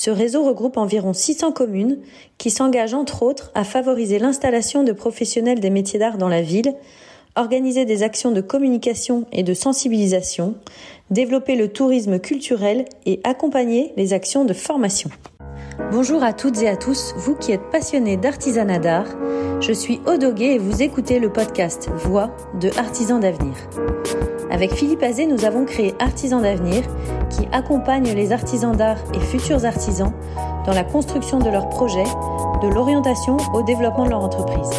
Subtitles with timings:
[0.00, 1.98] Ce réseau regroupe environ 600 communes
[2.38, 6.74] qui s'engagent entre autres à favoriser l'installation de professionnels des métiers d'art dans la ville,
[7.36, 10.54] organiser des actions de communication et de sensibilisation,
[11.10, 15.10] développer le tourisme culturel et accompagner les actions de formation.
[15.78, 19.06] Bonjour à toutes et à tous, vous qui êtes passionnés d'artisanat d'art.
[19.60, 23.54] Je suis Odoguet et vous écoutez le podcast Voix de Artisans d'avenir.
[24.50, 26.82] Avec Philippe Azé, nous avons créé Artisans d'avenir
[27.30, 30.12] qui accompagne les artisans d'art et futurs artisans
[30.66, 32.04] dans la construction de leurs projets,
[32.62, 34.70] de l'orientation au développement de leur entreprise.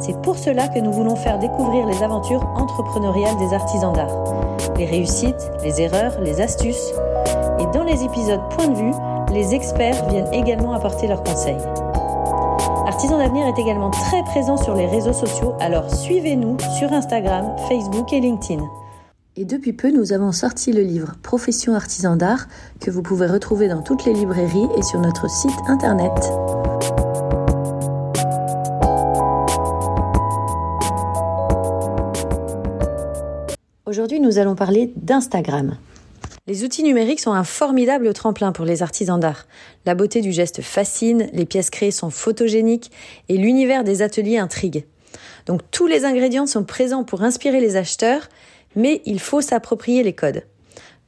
[0.00, 4.86] C'est pour cela que nous voulons faire découvrir les aventures entrepreneuriales des artisans d'art, les
[4.86, 6.92] réussites, les erreurs, les astuces.
[7.58, 8.92] Et dans les épisodes Point de vue,
[9.34, 11.58] les experts viennent également apporter leurs conseils.
[12.86, 18.12] Artisans d'avenir est également très présent sur les réseaux sociaux, alors suivez-nous sur Instagram, Facebook
[18.12, 18.62] et LinkedIn.
[19.36, 22.46] Et depuis peu, nous avons sorti le livre Profession artisan d'art
[22.80, 26.12] que vous pouvez retrouver dans toutes les librairies et sur notre site internet.
[33.86, 35.76] Aujourd'hui, nous allons parler d'Instagram.
[36.46, 39.46] Les outils numériques sont un formidable tremplin pour les artisans d'art.
[39.86, 42.90] La beauté du geste fascine, les pièces créées sont photogéniques
[43.30, 44.84] et l'univers des ateliers intrigue.
[45.46, 48.28] Donc tous les ingrédients sont présents pour inspirer les acheteurs,
[48.76, 50.42] mais il faut s'approprier les codes.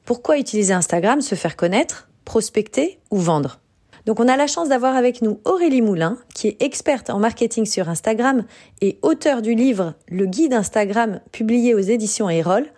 [0.07, 3.61] Pourquoi utiliser Instagram, se faire connaître, prospecter ou vendre?
[4.07, 7.67] Donc on a la chance d'avoir avec nous Aurélie Moulin, qui est experte en marketing
[7.67, 8.47] sur Instagram
[8.81, 12.71] et auteur du livre Le guide Instagram publié aux éditions Erol,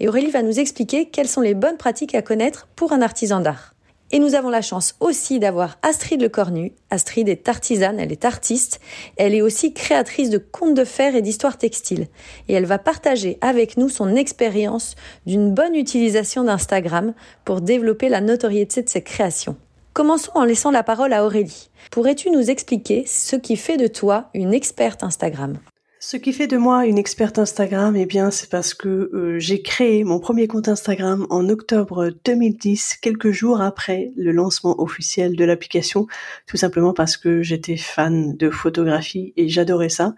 [0.00, 3.40] et Aurélie va nous expliquer quelles sont les bonnes pratiques à connaître pour un artisan
[3.40, 3.74] d'art.
[4.10, 6.72] Et nous avons la chance aussi d'avoir Astrid Le Cornu.
[6.90, 8.80] Astrid est artisane, elle est artiste.
[9.16, 12.06] Elle est aussi créatrice de contes de fer et d'histoires textiles.
[12.48, 14.94] Et elle va partager avec nous son expérience
[15.26, 19.56] d'une bonne utilisation d'Instagram pour développer la notoriété de ses créations.
[19.94, 21.70] Commençons en laissant la parole à Aurélie.
[21.90, 25.58] Pourrais-tu nous expliquer ce qui fait de toi une experte Instagram?
[26.06, 29.62] Ce qui fait de moi une experte Instagram, eh bien, c'est parce que euh, j'ai
[29.62, 35.44] créé mon premier compte Instagram en octobre 2010, quelques jours après le lancement officiel de
[35.46, 36.06] l'application,
[36.46, 40.14] tout simplement parce que j'étais fan de photographie et j'adorais ça.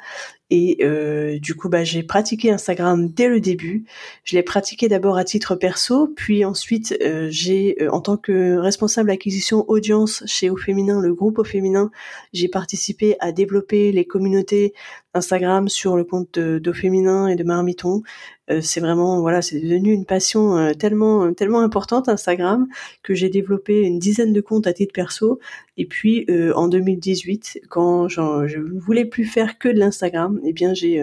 [0.50, 3.84] Et euh, du coup, bah, j'ai pratiqué Instagram dès le début.
[4.22, 8.56] Je l'ai pratiqué d'abord à titre perso, puis ensuite euh, j'ai, euh, en tant que
[8.56, 11.90] responsable acquisition audience chez Au Féminin, le groupe Au Féminin,
[12.32, 14.72] j'ai participé à développer les communautés
[15.14, 18.02] Instagram sur le compte d'Au Féminin et de Marmiton.
[18.50, 22.68] Euh, c'est vraiment voilà, c'est devenu une passion euh, tellement tellement importante Instagram
[23.02, 25.40] que j'ai développé une dizaine de comptes à titre perso.
[25.76, 30.74] Et puis euh, en 2018, quand je voulais plus faire que de l'Instagram, eh bien
[30.74, 31.02] j'ai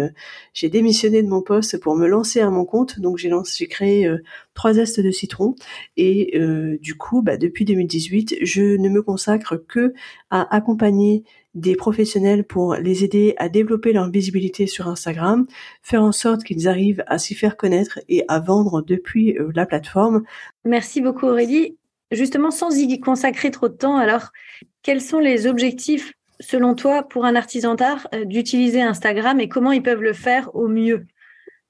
[0.54, 3.00] j'ai démissionné de mon poste pour me lancer à mon compte.
[3.00, 4.10] Donc j'ai lancé, j'ai créé
[4.54, 5.56] trois zestes de citron
[5.98, 6.40] et
[6.82, 9.94] du coup, bah, depuis 2018, je ne me consacre que
[10.32, 15.46] à accompagner des professionnels pour les aider à développer leur visibilité sur Instagram,
[15.82, 19.66] faire en sorte qu'ils arrivent à s'y faire connaître et à vendre depuis euh, la
[19.66, 20.24] plateforme.
[20.66, 21.78] Merci beaucoup Aurélie.
[22.12, 24.32] Justement, sans y consacrer trop de temps, alors
[24.84, 29.72] quels sont les objectifs selon toi pour un artisan d'art euh, d'utiliser Instagram et comment
[29.72, 31.06] ils peuvent le faire au mieux?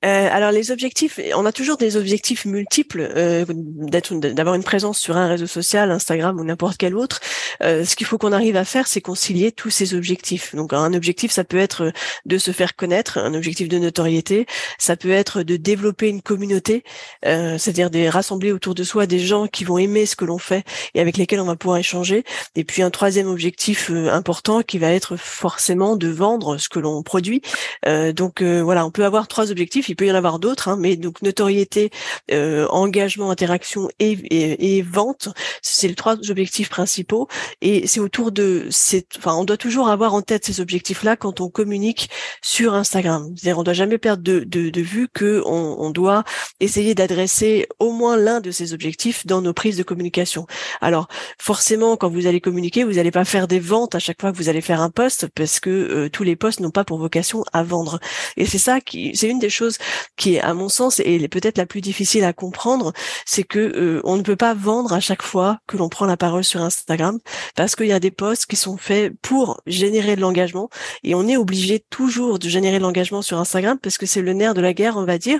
[0.03, 5.15] Euh, alors les objectifs, on a toujours des objectifs multiples, euh, d'avoir une présence sur
[5.15, 7.21] un réseau social, Instagram ou n'importe quel autre.
[7.61, 10.55] Euh, ce qu'il faut qu'on arrive à faire, c'est concilier tous ces objectifs.
[10.55, 11.93] Donc un objectif, ça peut être
[12.25, 14.45] de se faire connaître, un objectif de notoriété,
[14.77, 16.83] ça peut être de développer une communauté,
[17.23, 20.63] c'est-à-dire de rassembler autour de soi des gens qui vont aimer ce que l'on fait
[20.93, 22.23] et avec lesquels on va pouvoir échanger.
[22.55, 27.03] Et puis un troisième objectif important qui va être forcément de vendre ce que l'on
[27.03, 27.41] produit.
[27.85, 30.95] donc voilà, on peut avoir trois objectifs il peut y en avoir d'autres, hein, mais
[30.95, 31.91] donc notoriété,
[32.31, 35.29] euh, engagement, interaction et, vente,
[35.61, 37.27] c'est les trois objectifs principaux.
[37.61, 38.69] Et c'est autour de
[39.17, 42.09] enfin, on doit toujours avoir en tête ces objectifs-là quand on communique
[42.41, 43.31] sur Instagram.
[43.35, 46.23] C'est-à-dire, on doit jamais perdre de, de, vue que on, doit
[46.59, 50.47] essayer d'adresser au moins l'un de ces objectifs dans nos prises de communication.
[50.81, 51.07] Alors,
[51.37, 54.37] forcément, quand vous allez communiquer, vous n'allez pas faire des ventes à chaque fois que
[54.37, 57.43] vous allez faire un post, parce que euh, tous les posts n'ont pas pour vocation
[57.53, 57.99] à vendre.
[58.37, 59.77] Et c'est ça qui, c'est une des choses
[60.17, 62.93] qui est à mon sens et peut-être la plus difficile à comprendre,
[63.25, 66.17] c'est que euh, on ne peut pas vendre à chaque fois que l'on prend la
[66.17, 67.19] parole sur Instagram
[67.55, 70.69] parce qu'il y a des posts qui sont faits pour générer de l'engagement
[71.03, 74.33] et on est obligé toujours de générer de l'engagement sur Instagram parce que c'est le
[74.33, 75.39] nerf de la guerre, on va dire.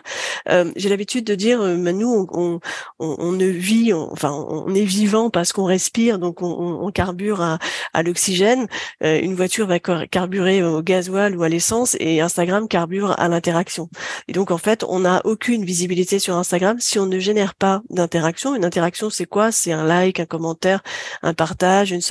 [0.50, 2.60] Euh, J'ai l'habitude de dire, euh, nous, on,
[3.00, 6.48] on, on, ne vit, enfin, on est vivant parce qu'on respire, donc on,
[6.82, 7.60] on carbure à,
[7.94, 8.68] à l'oxygène.
[9.04, 13.90] Euh, une voiture va carburer au gasoil ou à l'essence et Instagram carbure à l'interaction.
[14.34, 17.84] Et donc en fait, on n'a aucune visibilité sur Instagram si on ne génère pas
[17.92, 18.56] d'interaction.
[18.56, 19.52] Une interaction, c'est quoi?
[19.52, 20.82] C'est un like, un commentaire,
[21.22, 22.02] un partage, une,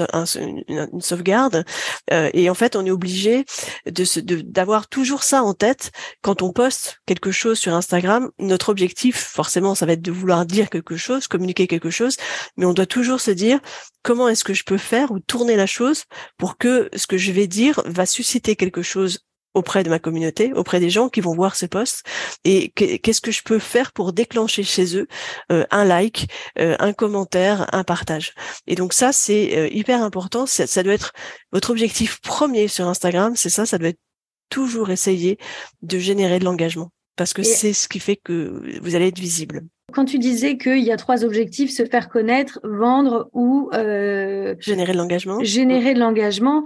[1.00, 1.64] sauvegarde.
[2.12, 3.44] Euh, et en fait, on est obligé
[3.86, 5.90] de d'avoir toujours ça en tête
[6.20, 8.30] quand on poste quelque chose sur Instagram.
[8.38, 12.16] Notre objectif, forcément, ça va être de vouloir dire quelque chose, communiquer quelque chose,
[12.56, 13.58] mais on doit toujours se dire
[14.04, 16.04] comment est-ce que je peux faire ou tourner la chose
[16.38, 19.24] pour que ce que je vais dire va susciter quelque chose
[19.54, 22.04] auprès de ma communauté, auprès des gens qui vont voir ce post
[22.44, 25.06] et qu'est-ce que je peux faire pour déclencher chez eux
[25.50, 26.28] euh, un like,
[26.58, 28.34] euh, un commentaire, un partage?
[28.66, 31.12] Et donc ça c'est euh, hyper important, ça, ça, doit être
[31.52, 34.00] votre objectif premier sur Instagram, c'est ça, ça doit être
[34.48, 35.38] toujours essayer
[35.82, 39.62] de générer de l'engagement parce que c'est ce qui fait que vous allez être visible.
[39.92, 44.96] Quand tu disais qu'il y a trois objectifs, se faire connaître, vendre ou générer de
[44.96, 45.42] l'engagement.
[45.42, 46.64] Générer de l'engagement.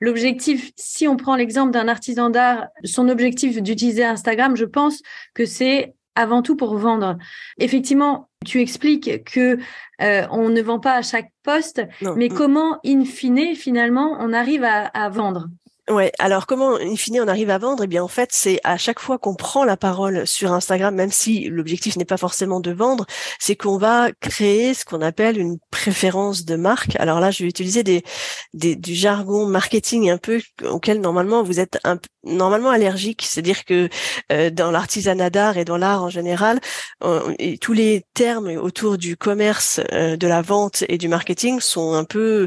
[0.00, 5.02] L'objectif, si on prend l'exemple d'un artisan d'art, son objectif d'utiliser Instagram, je pense
[5.34, 7.16] que c'est avant tout pour vendre.
[7.58, 9.58] Effectivement, tu expliques que
[10.02, 11.82] euh, on ne vend pas à chaque poste,
[12.16, 12.34] mais mm.
[12.34, 15.48] comment, in fine, finalement, on arrive à vendre?
[15.90, 16.12] Ouais.
[16.18, 17.84] Alors comment, in fine, on arrive à vendre?
[17.84, 21.10] Eh bien, en fait, c'est à chaque fois qu'on prend la parole sur Instagram, même
[21.10, 23.06] si l'objectif n'est pas forcément de vendre,
[23.38, 26.96] c'est qu'on va créer ce qu'on appelle une préférence de marque.
[26.96, 28.02] Alors là, je vais utiliser des,
[28.52, 33.22] des du jargon marketing un peu auquel normalement vous êtes un, normalement allergique.
[33.22, 33.88] C'est-à-dire que
[34.30, 36.60] euh, dans l'artisanat d'art et dans l'art en général,
[37.38, 41.94] et tous les termes autour du commerce, euh, de la vente et du marketing sont
[41.94, 42.46] un peu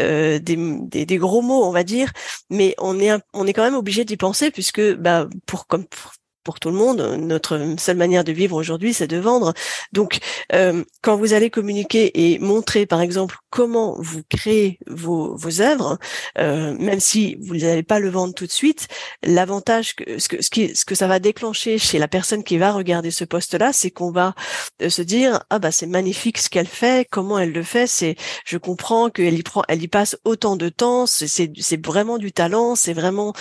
[0.00, 2.12] euh, des, des, des gros mots, on va dire,
[2.48, 6.12] mais on est on est quand même obligé d'y penser puisque bah pour comme pour
[6.58, 7.00] tout le monde.
[7.18, 9.52] Notre seule manière de vivre aujourd'hui, c'est de vendre.
[9.92, 10.18] Donc,
[10.52, 15.98] euh, quand vous allez communiquer et montrer, par exemple, comment vous créez vos, vos œuvres,
[16.38, 18.88] euh, même si vous n'allez pas le vendre tout de suite,
[19.22, 22.58] l'avantage que ce que ce, qui, ce que ça va déclencher chez la personne qui
[22.58, 24.34] va regarder ce poste-là, c'est qu'on va
[24.82, 28.16] euh, se dire ah bah c'est magnifique ce qu'elle fait, comment elle le fait, c'est
[28.44, 32.32] je comprends qu'elle y prend, elle y passe autant de temps, c'est c'est vraiment du
[32.32, 33.32] talent, c'est vraiment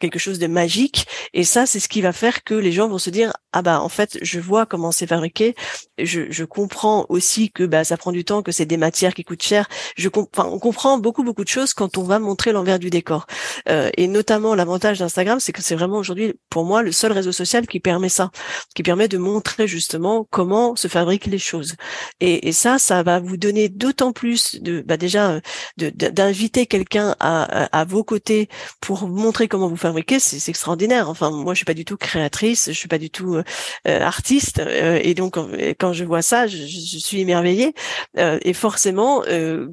[0.00, 2.98] quelque chose de magique, et ça c'est ce qui va faire que les gens vont
[2.98, 5.54] se dire ah bah en fait je vois comment c'est fabriqué,
[5.98, 9.24] je, je comprends aussi que bah ça prend du temps, que c'est des matières qui
[9.24, 9.66] coûtent cher.
[9.96, 13.26] Je enfin, on comprend beaucoup beaucoup de choses quand on va montrer l'envers du décor.
[13.68, 17.32] Euh, et notamment l'avantage d'Instagram, c'est que c'est vraiment aujourd'hui pour moi le seul réseau
[17.32, 18.30] social qui permet ça,
[18.74, 21.76] qui permet de montrer justement comment se fabriquent les choses.
[22.20, 25.40] Et, ça, ça va vous donner d'autant plus de bah déjà
[25.76, 28.48] d'inviter quelqu'un à, à, vos côtés
[28.80, 31.10] pour montrer comment vous fabriquez, c'est extraordinaire.
[31.10, 33.44] Enfin moi je suis pas du tout créatrice, je suis pas du tout euh,
[33.88, 35.36] euh, artiste, euh, et donc
[35.78, 37.74] quand je vois ça, je, suis émerveillée.
[38.16, 39.22] et forcément,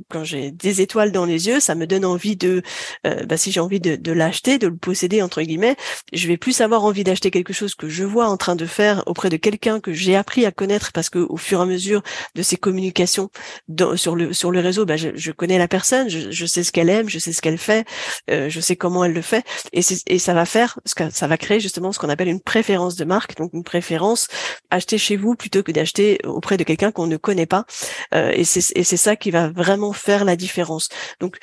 [0.10, 2.62] quand j'ai des étoiles dans les yeux, ça me donne envie de,
[3.04, 5.76] bah, si j'ai envie de, de l'acheter, de le posséder entre guillemets,
[6.12, 9.04] je vais plus avoir envie d'acheter quelque chose que je vois en train de faire
[9.06, 12.02] auprès de quelqu'un que j'ai appris à connaître parce que au fur et à mesure
[12.36, 13.30] de ces communications
[13.68, 16.64] dans, sur le sur le réseau, bah, je, je connais la personne, je, je sais
[16.64, 17.86] ce qu'elle aime, je sais ce qu'elle fait,
[18.30, 21.92] je sais comment elle le fait, et, et ça va faire, ça va créer justement
[21.92, 24.28] ce qu'on appelle une préférence de marque, donc une préférence
[24.70, 27.66] acheter chez vous plutôt que d'acheter auprès de quelqu'un qu'on ne connaît pas.
[28.14, 30.90] Euh, et c'est ça qui va vraiment faire la différence.
[31.22, 31.38] Donc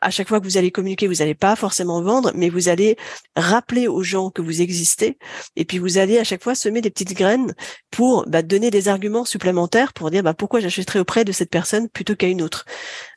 [0.00, 2.96] à chaque fois que vous allez communiquer, vous n'allez pas forcément vendre, mais vous allez
[3.36, 5.16] rappeler aux gens que vous existez,
[5.54, 7.54] et puis vous allez à chaque fois semer des petites graines
[7.90, 11.88] pour bah, donner des arguments supplémentaires pour dire bah, pourquoi j'achèterais auprès de cette personne
[11.88, 12.64] plutôt qu'à une autre.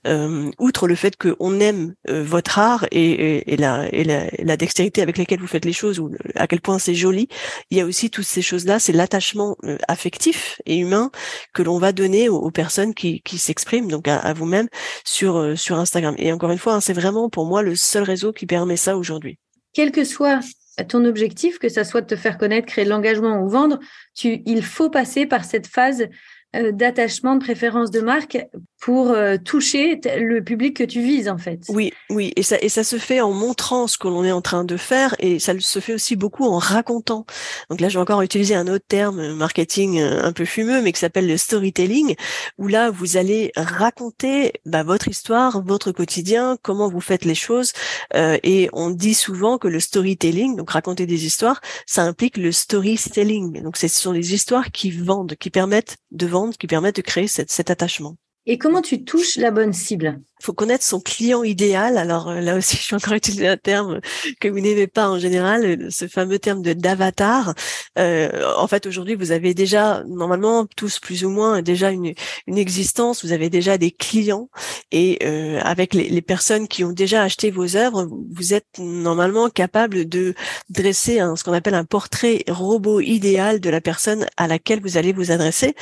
[0.05, 4.57] Euh, outre le fait qu'on aime euh, votre art et, et, la, et, la, la,
[4.57, 7.29] dextérité avec laquelle vous faites les choses, ou à quel point c'est joli,
[7.69, 11.09] il y a aussi toutes ces choses-là, c'est l'attachement euh, affectif et humain
[11.53, 14.67] que l'on va donner aux, personnes qui, qui s'expriment, donc à, vous-même
[15.05, 16.15] sur sur Instagram.
[16.17, 18.97] Et encore une fois, hein, c'est vraiment pour moi le seul réseau qui permet ça
[18.97, 19.39] aujourd'hui.
[19.73, 20.41] Quel que soit
[20.87, 23.79] ton objectif, que ça soit de te faire connaître, créer de l'engagement ou vendre,
[24.15, 26.07] tu, il faut passer par cette phase euh,
[26.53, 28.37] d'attachement, de préférence de marque
[28.79, 31.61] pour euh, toucher le public que tu vises en fait.
[31.69, 34.41] Oui, oui, et ça et ça se fait en montrant ce que l'on est en
[34.41, 37.25] train de faire et ça se fait aussi beaucoup en racontant.
[37.69, 40.91] Donc là, je vais encore utiliser un autre terme euh, marketing un peu fumeux, mais
[40.91, 42.15] qui s'appelle le storytelling,
[42.57, 47.71] où là vous allez raconter bah, votre histoire, votre quotidien, comment vous faites les choses,
[48.13, 53.61] et on dit souvent que le storytelling, donc raconter des histoires, ça implique le storytelling.
[53.61, 57.27] Donc ce sont des histoires qui vendent, qui permettent de vendre, qui permettent de créer
[57.27, 58.17] cet attachement.
[58.45, 60.19] Et comment tu touches la bonne cible?
[60.41, 61.97] Faut connaître son client idéal.
[61.97, 64.01] Alors euh, là aussi, je suis encore utilisé un terme
[64.41, 67.53] que vous n'aimez pas en général, euh, ce fameux terme de d'avatar.
[67.97, 72.13] Euh, en fait, aujourd'hui, vous avez déjà normalement tous plus ou moins déjà une,
[72.47, 73.23] une existence.
[73.23, 74.49] Vous avez déjà des clients
[74.91, 79.49] et euh, avec les, les, personnes qui ont déjà acheté vos œuvres, vous êtes normalement
[79.49, 80.33] capable de
[80.69, 84.97] dresser un, ce qu'on appelle un portrait robot idéal de la personne à laquelle vous
[84.97, 85.75] allez vous adresser.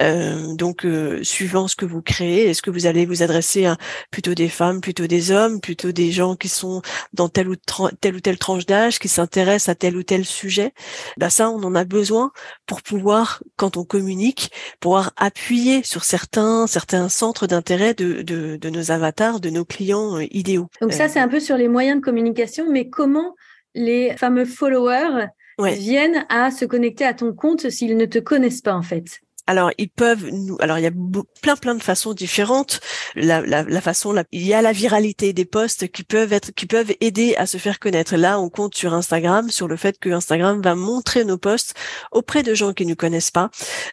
[0.00, 0.86] Euh, donc,
[1.22, 3.76] suivant ce que vous créez, est-ce que vous allez vous adresser à
[4.10, 6.82] plutôt des femmes, plutôt des hommes, plutôt des gens qui sont
[7.12, 7.56] dans telle ou
[8.00, 10.72] telle ou telle tranche d'âge, qui s'intéressent à tel ou tel sujet?
[11.16, 12.32] Bah ça, on en a besoin
[12.66, 18.70] pour pouvoir, quand on communique, pouvoir appuyer sur certains certains centres d'intérêt de, de, de,
[18.70, 20.68] nos avatars, de nos clients euh, idéaux.
[20.80, 23.34] Donc ça, c'est un peu sur les moyens de communication, mais comment
[23.74, 25.26] les fameux followers
[25.58, 29.20] viennent à se connecter à ton compte s'ils ne te connaissent pas en fait?
[29.46, 30.56] Alors ils peuvent nous.
[30.60, 30.92] Alors il y a
[31.42, 32.80] plein plein de façons différentes.
[33.14, 37.34] La, façon, il y a la viralité des posts qui peuvent être, qui peuvent aider
[37.36, 38.16] à se faire connaître.
[38.16, 41.74] Là, on compte sur Instagram, sur le fait que Instagram va montrer nos posts
[42.12, 43.50] auprès de gens qui ne connaissent pas,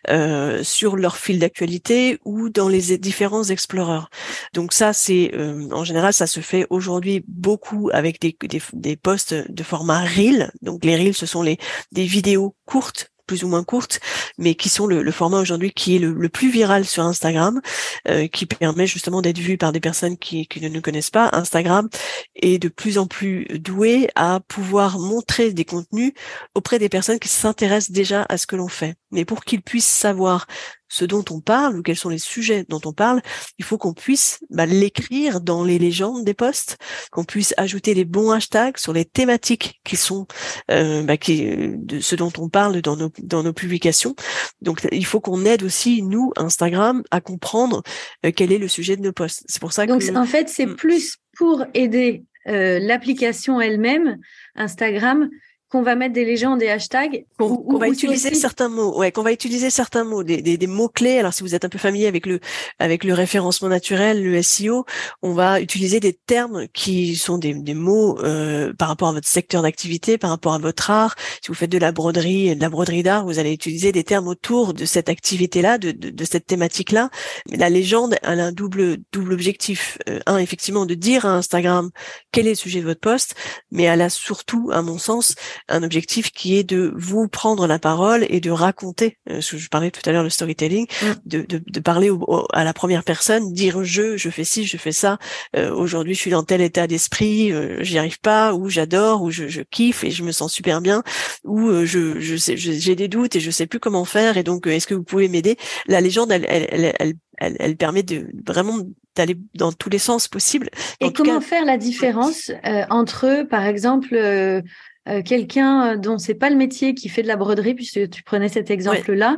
[0.10, 4.10] euh, sur leur fil d'actualité ou dans les différents explorers.
[4.54, 8.96] Donc ça, c'est euh, en général, ça se fait aujourd'hui beaucoup avec des, des, des
[8.96, 10.52] posts de format reel.
[10.62, 11.58] Donc les reels, ce sont les
[11.92, 14.02] des vidéos courtes plus ou moins courtes,
[14.38, 17.62] mais qui sont le, format aujourd'hui qui est le, plus viral sur Instagram,
[18.10, 21.30] euh, qui permet justement d'être vu par des personnes qui, qui ne nous connaissent pas.
[21.32, 21.88] Instagram
[22.36, 26.12] est de plus en plus doué à pouvoir montrer des contenus
[26.56, 29.01] auprès des personnes qui s'intéressent déjà à ce que l'on fait.
[29.12, 30.48] Mais pour qu'ils puissent savoir
[30.92, 33.22] ce dont on parle ou quels sont les sujets dont on parle,
[33.58, 36.78] il faut qu'on puisse bah, l'écrire dans les légendes des posts,
[37.12, 40.28] qu'on puisse ajouter les bons hashtags sur les thématiques qui sont
[40.70, 44.16] euh, bah, qui, de ce dont on parle dans nos dans nos publications.
[44.62, 47.84] Donc il faut qu'on aide aussi nous Instagram à comprendre
[48.26, 49.44] euh, quel est le sujet de nos posts.
[49.48, 50.76] C'est pour ça que donc en fait c'est mm.
[50.76, 54.18] plus pour aider euh, l'application elle-même
[54.56, 55.30] Instagram
[55.72, 57.26] qu'on va mettre des légendes, des hashtags.
[57.38, 60.90] Qu'on va utiliser certains mots, ouais, qu'on va utiliser certains mots, des, des, des, mots
[60.90, 61.18] clés.
[61.18, 62.42] Alors si vous êtes un peu familier avec le
[62.78, 64.86] avec le référencement naturel, le SEO,
[65.22, 69.30] on va utiliser des termes qui sont des, des mots euh, par rapport à votre
[69.30, 71.16] secteur d'activité, par rapport à votre art.
[71.42, 74.28] Si vous faites de la broderie, de la broderie d'art, vous allez utiliser des termes
[74.28, 77.10] autour de cette activité-là, de, de, de, cette thématique-là.
[77.50, 79.98] La légende, elle a un double double objectif.
[80.10, 81.92] Euh, un, effectivement, de dire à Instagram
[82.34, 83.36] quel est le sujet de votre poste,
[83.72, 85.36] mais elle a surtout, à mon sens,
[85.68, 89.58] un objectif qui est de vous prendre la parole et de raconter, euh, ce que
[89.58, 91.06] je parlais tout à l'heure, le storytelling, mm.
[91.26, 92.10] de, de, de, parler
[92.54, 95.18] à la première personne, dire je, je fais ci, je fais ça,
[95.56, 99.32] euh, aujourd'hui je suis dans tel état d'esprit, euh, j'y arrive pas, ou j'adore, ou
[99.32, 101.04] je, je, kiffe et je me sens super bien,
[101.44, 104.44] ou euh, je, je sais, j'ai des doutes et je sais plus comment faire, et
[104.44, 105.58] donc est-ce que vous pouvez m'aider?
[105.88, 108.78] La légende, elle, elle, elle, elle elle, elle, permet de vraiment
[109.16, 110.70] d'aller dans tous les sens possibles.
[111.00, 114.62] Et comment faire la différence euh, entre, par exemple, euh,
[115.08, 118.50] euh, quelqu'un dont c'est pas le métier qui fait de la broderie, puisque tu prenais
[118.50, 119.38] cet exemple-là,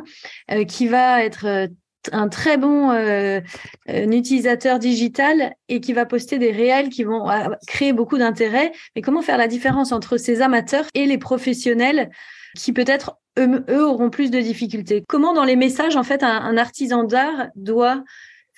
[0.52, 1.68] euh, qui va être euh,
[2.12, 2.92] un très bon
[3.88, 7.30] utilisateur digital et qui va poster des réels qui vont
[7.66, 8.74] créer beaucoup d'intérêt.
[8.94, 12.10] Mais comment faire la différence entre ces amateurs et les professionnels
[12.58, 15.06] qui peut-être eux, auront plus de difficultés?
[15.08, 18.04] Comment dans les messages en fait un artisan d'art doit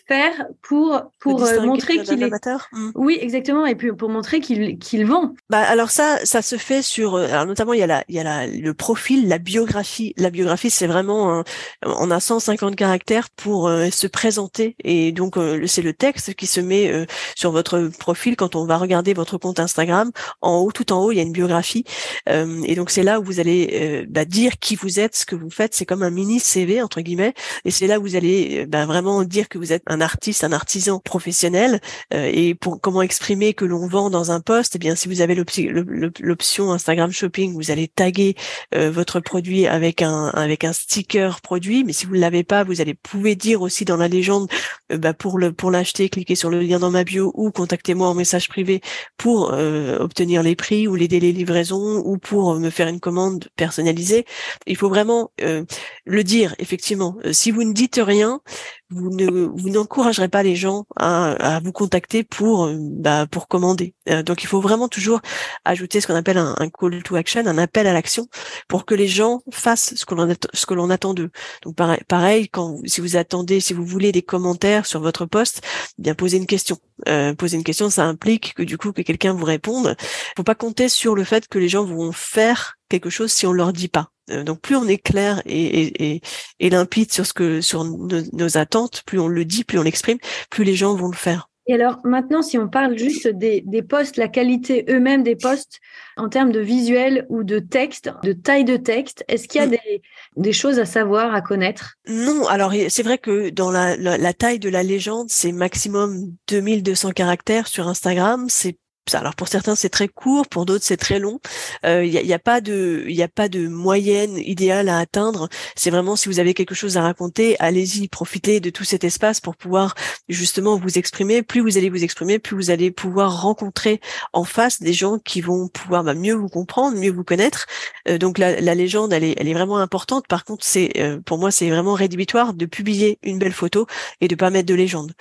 [0.08, 2.32] faire pour pour euh, montrer qu'il est.
[2.72, 2.92] Hmm.
[2.96, 5.34] Oui, exactement, et puis pour montrer qu'il qu'il vend.
[5.50, 8.16] Bah alors ça ça se fait sur euh, alors notamment il y a la il
[8.16, 10.14] y a la, le profil, la biographie.
[10.18, 11.44] La biographie c'est vraiment
[11.84, 16.60] on a 150 caractères pour euh, se présenter et donc c'est le texte qui se
[16.60, 20.12] met sur votre profil quand on va regarder votre compte Instagram.
[20.42, 21.84] En haut tout en haut il y a une biographie
[22.28, 25.50] et donc c'est là où vous allez bah, dire qui vous êtes, ce que vous
[25.50, 25.74] faites.
[25.74, 27.34] C'est comme un mini CV entre guillemets
[27.64, 30.44] et c'est là où vous allez bah, vraiment dire que vous êtes un un artiste,
[30.44, 31.80] un artisan professionnel.
[32.12, 35.36] et pour comment exprimer que l'on vend dans un poste, eh bien si vous avez
[35.36, 38.36] l'option Instagram Shopping, vous allez taguer
[38.74, 41.84] votre produit avec un avec un sticker produit.
[41.84, 44.50] Mais si vous ne l'avez pas, vous allez pouvez dire aussi dans la légende,
[44.94, 48.14] bah, pour le pour l'acheter, cliquez sur le lien dans ma bio ou contactez-moi en
[48.14, 48.82] message privé
[49.18, 53.48] pour obtenir les prix ou les délais de livraison ou pour me faire une commande
[53.56, 54.26] personnalisée.
[54.68, 57.18] Il faut vraiment le dire effectivement.
[57.32, 58.42] si vous ne dites rien,
[58.90, 63.96] vous ne vous n'encouragerez pas les gens à, vous contacter pour bah, pour commander.
[64.10, 65.22] Euh, donc il faut vraiment toujours
[65.66, 68.28] ajouter ce qu'on appelle un, call to action, un appel à l'action,
[68.68, 71.32] pour que les gens fassent ce que l'on ce que l'on attend d'eux.
[71.64, 71.76] Donc
[72.08, 72.50] pareil,
[72.86, 75.62] si vous attendez, si vous voulez des commentaires sur votre poste,
[75.98, 76.78] eh bien posez une question.
[77.08, 79.96] Euh, poser une question, ça implique que du coup que quelqu'un vous réponde.
[80.38, 83.52] Faut pas compter sur le fait que les gens vont faire quelque chose si on
[83.52, 84.12] leur dit pas.
[84.30, 86.22] Euh, donc plus on est clair et, et,
[86.60, 90.18] et, limpide sur ce que sur nos, attentes, plus on le dit, plus on l'exprime,
[90.50, 91.50] plus les gens vont le faire.
[91.68, 95.80] Et alors maintenant, si on parle juste des, des postes, la qualité eux-mêmes des postes
[96.16, 99.68] en termes de visuel ou de texte, de taille de texte, est-ce qu'il y a
[99.68, 99.72] mm.
[99.72, 100.02] des,
[100.38, 101.96] des, choses à savoir, à connaître?
[102.08, 106.36] Non, alors c'est vrai que dans la, la, la taille de la légende, c'est maximum
[106.50, 108.78] 2200 caractères sur Instagram, c'est
[109.14, 111.40] alors pour certains c'est très court, pour d'autres c'est très long.
[111.84, 115.48] Il euh, n'y a, a, pas de, a pas de moyenne idéale à atteindre.
[115.76, 119.42] C'est vraiment si vous avez quelque chose à raconter, allez-y, profitez de tout cet espace
[119.42, 119.94] pour pouvoir
[120.28, 121.44] justement vous exprimer.
[121.44, 124.02] Plus vous allez vous exprimer, plus vous allez pouvoir rencontrer
[124.34, 127.68] en face des gens qui vont pouvoir bah, mieux vous comprendre, mieux vous connaître.
[128.08, 130.28] Euh, donc la, la, légende, elle est, elle est vraiment importante.
[130.28, 133.86] Par contre, c'est euh, pour moi c'est vraiment rédhibitoire de publier une belle photo
[134.22, 135.14] et de pas mettre de légende,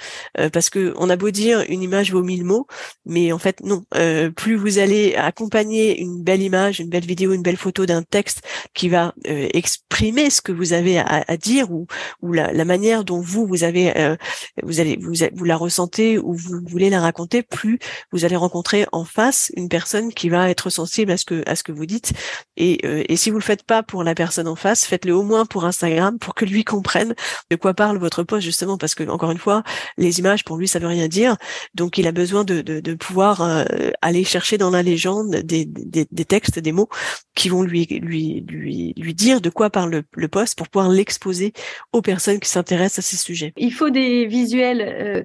[0.53, 2.67] parce que on a beau dire une image vaut mille mots,
[3.05, 7.33] mais en fait non euh, plus vous allez accompagner une belle image, une belle vidéo,
[7.33, 8.43] une belle photo d'un texte
[8.75, 11.87] qui va euh, exprimer ce que vous avez à, dire ou,
[12.23, 14.17] ou la, manière dont vous vous avez euh,
[14.63, 17.79] vous allez vous, vous la ressentez ou vous voulez la raconter, plus
[18.13, 21.57] vous allez rencontrer en face une personne qui va être sensible à ce que à
[21.57, 22.13] ce que vous dites.
[22.57, 25.47] Et, et si vous le faites pas pour la personne en face, faites-le au moins
[25.47, 27.15] pour Instagram pour que lui comprenne
[27.51, 29.63] de quoi parle votre post justement parce que encore une fois,
[29.99, 31.37] les images pour lui ça veut rien dire.
[31.75, 35.65] Donc il a besoin de, de, de pouvoir euh, aller chercher dans la légende des,
[35.65, 36.89] des, textes, des mots
[37.35, 40.91] qui vont lui lui lui lui dire de quoi parle le, le poste pour pouvoir
[40.91, 41.53] l'exposer
[41.93, 43.53] aux personnes qui s'intéressent à ces sujets.
[43.57, 45.23] Il faut des visuels euh,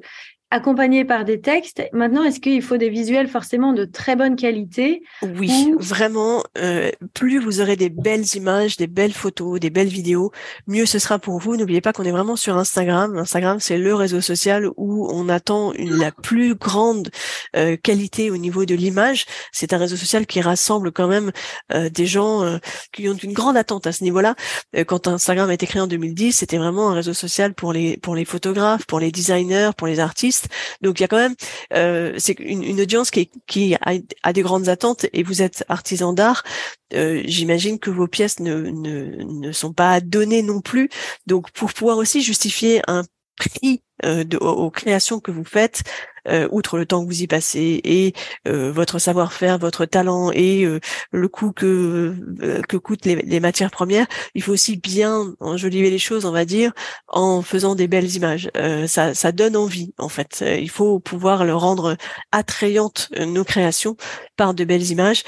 [0.51, 1.83] accompagné par des textes.
[1.93, 6.43] Maintenant, est-ce qu'il faut des visuels forcément de très bonne qualité Oui, vraiment.
[6.57, 10.31] Euh, plus vous aurez des belles images, des belles photos, des belles vidéos,
[10.67, 11.55] mieux ce sera pour vous.
[11.55, 13.17] N'oubliez pas qu'on est vraiment sur Instagram.
[13.17, 17.09] Instagram, c'est le réseau social où on attend une, la plus grande
[17.55, 19.25] euh, qualité au niveau de l'image.
[19.51, 21.31] C'est un réseau social qui rassemble quand même
[21.73, 22.57] euh, des gens euh,
[22.91, 24.35] qui ont une grande attente à ce niveau-là.
[24.75, 27.97] Euh, quand Instagram a été créé en 2010, c'était vraiment un réseau social pour les
[27.97, 30.38] pour les photographes, pour les designers, pour les artistes
[30.81, 31.35] donc il y a quand même
[31.73, 36.43] euh, c'est une, audience qui, qui a, des grandes attentes et vous êtes artisan d'art.
[36.93, 40.89] Euh, j'imagine que vos pièces ne, ne, ne sont pas données non plus.
[41.27, 43.03] Donc pour pouvoir aussi justifier un
[43.35, 45.83] prix euh, de, aux, créations que vous faites,
[46.27, 48.13] euh, outre le temps que vous y passez et
[48.47, 50.79] euh, votre savoir-faire, votre talent et euh,
[51.11, 52.15] le coût que
[52.67, 56.45] que coûtent les, les, matières premières, il faut aussi bien enjoliver les choses, on va
[56.45, 56.71] dire,
[57.07, 58.49] en faisant des belles images.
[58.87, 60.43] ça, ça donne envie, en fait.
[60.59, 61.95] il faut pouvoir le rendre
[62.31, 63.95] attrayante nos créations
[64.35, 65.23] par de belles images.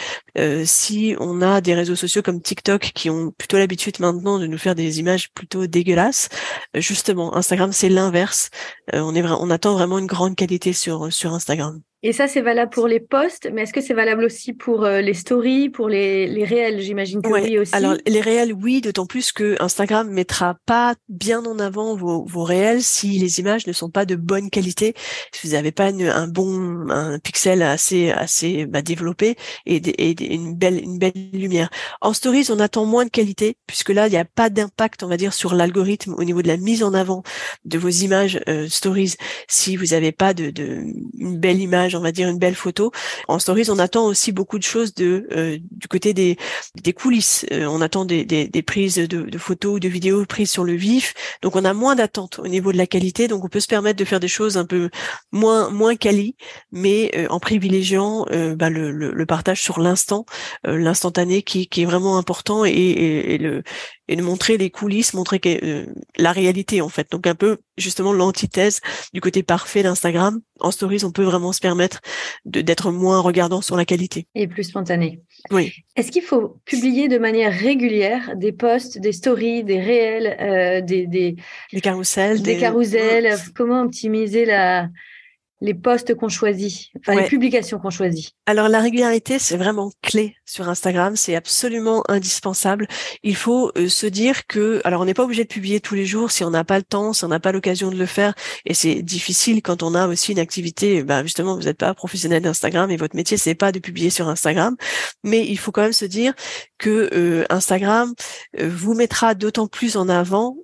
[0.66, 4.58] si on a des réseaux sociaux comme TikTok qui ont plutôt l'habitude maintenant de nous
[4.58, 6.30] faire des images plutôt dégueulasses,
[6.76, 8.50] justement, Instagram c'est l'inverse.
[8.94, 11.82] On est on attend vraiment une grande qualité sur Instagram.
[12.04, 15.02] Et ça, c'est valable pour les posts, mais est-ce que c'est valable aussi pour euh,
[15.02, 16.82] les stories, pour les, les réels?
[16.82, 17.76] J'imagine que oui aussi.
[17.76, 22.44] Alors, les réels, oui, d'autant plus que Instagram mettra pas bien en avant vos, vos
[22.44, 24.96] réels si les images ne sont pas de bonne qualité,
[25.32, 29.36] si vous n'avez pas un bon un pixel assez assez bah, développé
[29.68, 31.70] et, et, une belle une belle lumière.
[32.02, 35.08] En stories, on attend moins de qualité puisque là, il n'y a pas d'impact, on
[35.08, 37.22] va dire, sur l'algorithme au niveau de la mise en avant
[37.66, 40.84] de vos images euh, stories si vous n'avez pas de, de
[41.20, 42.92] une belle image on va dire une belle photo.
[43.28, 46.38] En stories, on attend aussi beaucoup de choses de euh, du côté des
[46.84, 47.46] des coulisses.
[47.52, 50.64] Euh, on attend des, des, des prises de, de, photos ou de vidéos prises sur
[50.64, 51.14] le vif.
[51.42, 53.28] Donc on a moins d'attente au niveau de la qualité.
[53.28, 54.90] Donc on peut se permettre de faire des choses un peu
[55.32, 56.36] moins moins quali,
[56.72, 58.26] mais euh, en privilégiant
[58.56, 60.26] bah, le, le, le, partage sur l'instant,
[60.64, 63.64] l'instantané qui, qui est vraiment important et, et, le
[64.08, 65.88] et de montrer les coulisses, montrer que,
[66.18, 67.12] la réalité en fait.
[67.12, 68.80] Donc un peu justement l'antithèse
[69.14, 70.42] du côté parfait d'Instagram.
[70.60, 72.02] En stories, on peut vraiment se permettre
[72.46, 74.28] d'être moins regardant sur la qualité.
[74.36, 75.22] Et plus spontané.
[75.50, 75.74] Oui.
[75.96, 81.08] Est-ce qu'il faut publier de manière régulière des posts, des stories, des réels, euh, des,
[81.08, 81.36] des,
[81.74, 83.36] des carousels, des, carousels?
[83.56, 84.90] Comment optimiser la,
[85.62, 90.36] les postes qu'on choisit, enfin les publications qu'on choisit Alors la régularité, c'est vraiment clé
[90.46, 92.88] sur Instagram, c'est absolument indispensable.
[93.22, 96.06] Il faut euh, se dire que, alors on n'est pas obligé de publier tous les
[96.06, 98.34] jours si on n'a pas le temps, si on n'a pas l'occasion de le faire,
[98.66, 101.04] et c'est difficile quand on a aussi une activité.
[101.04, 104.28] Ben justement, vous n'êtes pas professionnel d'Instagram et votre métier c'est pas de publier sur
[104.28, 104.76] Instagram,
[105.24, 106.34] mais il faut quand même se dire
[106.80, 108.14] que euh, Instagram
[108.60, 110.58] euh, vous mettra d'autant plus en avant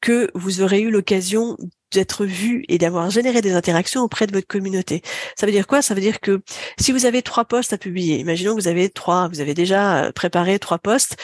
[0.00, 1.56] que vous aurez eu l'occasion
[1.90, 5.02] d'être vu et d'avoir généré des interactions auprès de votre communauté.
[5.36, 5.82] Ça veut dire quoi?
[5.82, 6.42] Ça veut dire que
[6.78, 10.04] si vous avez trois posts à publier, imaginons que vous avez trois, vous avez déjà
[10.04, 11.16] euh, préparé trois posts,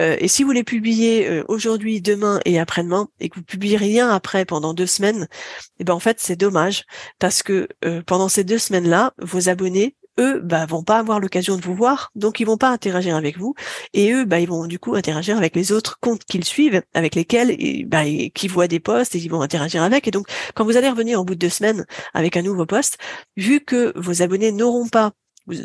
[0.00, 3.76] euh, et si vous les publiez euh, aujourd'hui, demain et après-demain, et que vous publiez
[3.76, 6.84] rien après pendant deux semaines, et eh ben en fait c'est dommage
[7.18, 7.68] parce que
[8.06, 12.10] pendant ces deux semaines-là, vos abonnés eux bah, vont pas avoir l'occasion de vous voir,
[12.14, 13.54] donc ils vont pas interagir avec vous,
[13.94, 17.14] et eux bah, ils vont du coup interagir avec les autres comptes qu'ils suivent, avec
[17.14, 18.04] lesquels bah,
[18.34, 20.08] qui voient des posts et ils vont interagir avec.
[20.08, 22.98] Et donc quand vous allez revenir au bout de deux semaines avec un nouveau post,
[23.36, 25.12] vu que vos abonnés n'auront pas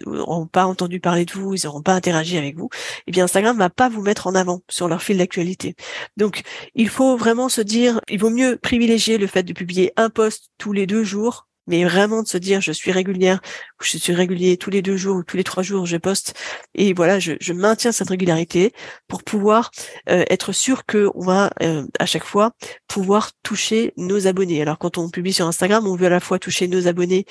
[0.05, 2.69] n'auront pas entendu parler de vous, ils n'auront pas interagi avec vous,
[3.07, 5.75] eh bien Instagram va pas vous mettre en avant sur leur fil d'actualité.
[6.17, 6.43] Donc
[6.75, 10.51] il faut vraiment se dire, il vaut mieux privilégier le fait de publier un post
[10.57, 13.41] tous les deux jours mais vraiment de se dire je suis régulière,
[13.81, 16.33] je suis régulier tous les deux jours ou tous les trois jours je poste
[16.75, 18.73] et voilà je, je maintiens cette régularité
[19.07, 19.71] pour pouvoir
[20.09, 22.51] euh, être sûr que on va euh, à chaque fois
[22.87, 24.61] pouvoir toucher nos abonnés.
[24.61, 27.25] Alors quand on publie sur Instagram, on veut à la fois toucher nos abonnés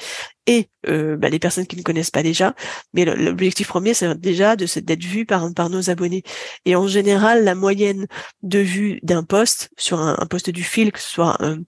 [0.46, 2.54] et euh, bah, les personnes qui ne connaissent pas déjà,
[2.94, 6.22] mais l'objectif premier c'est déjà de d'être vu par par nos abonnés.
[6.64, 8.06] Et en général, la moyenne
[8.42, 11.58] de vues d'un post sur un, un post du fil, que ce soit un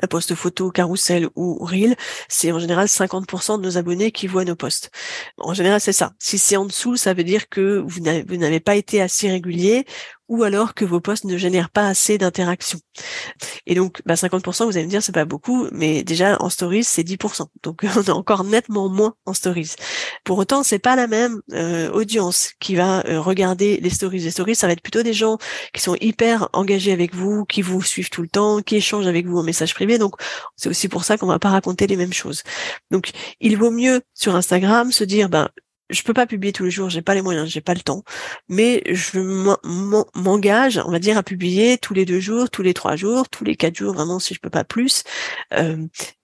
[0.00, 1.96] la poste photo, carrousel ou reel,
[2.28, 4.90] c'est en général 50% de nos abonnés qui voient nos posts.
[5.38, 6.12] En général, c'est ça.
[6.18, 9.84] Si c'est en dessous, ça veut dire que vous n'avez pas été assez régulier
[10.34, 12.80] ou alors que vos posts ne génèrent pas assez d'interactions.
[13.66, 16.84] Et donc, bah 50%, vous allez me dire, c'est pas beaucoup, mais déjà en stories,
[16.84, 17.46] c'est 10%.
[17.62, 19.72] Donc, on est encore nettement moins en stories.
[20.24, 24.20] Pour autant, c'est pas la même euh, audience qui va euh, regarder les stories.
[24.20, 25.38] Les stories, ça va être plutôt des gens
[25.72, 29.26] qui sont hyper engagés avec vous, qui vous suivent tout le temps, qui échangent avec
[29.26, 29.98] vous en message privé.
[29.98, 30.14] Donc,
[30.56, 32.42] c'est aussi pour ça qu'on va pas raconter les mêmes choses.
[32.90, 35.48] Donc, il vaut mieux sur Instagram se dire, ben,
[35.90, 38.04] je peux pas publier tous les jours, j'ai pas les moyens, j'ai pas le temps,
[38.48, 39.18] mais je
[40.14, 43.44] m'engage, on va dire, à publier tous les deux jours, tous les trois jours, tous
[43.44, 45.04] les quatre jours, vraiment si je peux pas plus.
[45.52, 45.76] Euh,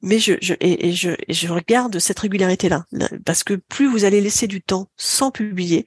[0.03, 2.85] mais je, je et, je et je regarde cette régularité là,
[3.25, 5.85] parce que plus vous allez laisser du temps sans publier,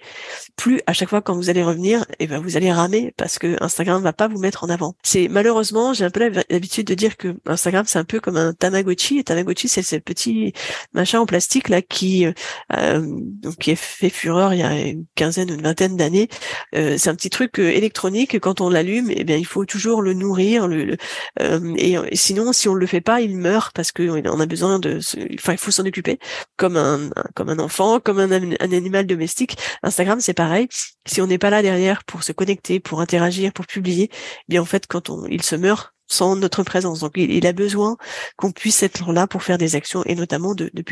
[0.55, 3.39] plus à chaque fois quand vous allez revenir, et eh ben vous allez ramer parce
[3.39, 4.95] que Instagram va pas vous mettre en avant.
[5.03, 8.53] C'est malheureusement, j'ai un peu l'habitude de dire que Instagram c'est un peu comme un
[8.53, 9.19] Tamagotchi.
[9.19, 10.53] Et Tamagotchi c'est ce petit
[10.93, 15.51] machin en plastique là qui euh, donc qui fait fureur il y a une quinzaine
[15.51, 16.27] ou une vingtaine d'années.
[16.75, 18.39] Euh, c'est un petit truc euh, électronique.
[18.39, 20.67] Quand on l'allume, eh bien, il faut toujours le nourrir.
[20.67, 20.97] Le,
[21.41, 24.79] euh, et, sinon, si on le fait pas, il meurt parce que on a besoin
[24.79, 24.99] de.
[25.35, 26.19] Enfin, il faut s'en occuper
[26.57, 29.57] comme un, comme un enfant, comme un, un animal domestique.
[29.83, 30.67] Instagram, c'est pareil.
[31.05, 34.17] Si on n'est pas là derrière pour se connecter, pour interagir, pour publier, eh
[34.49, 36.99] bien en fait, quand on, il se meurt, sans notre présence.
[36.99, 37.97] Donc, il, a besoin
[38.37, 40.83] qu'on puisse être là pour faire des actions et notamment de, de.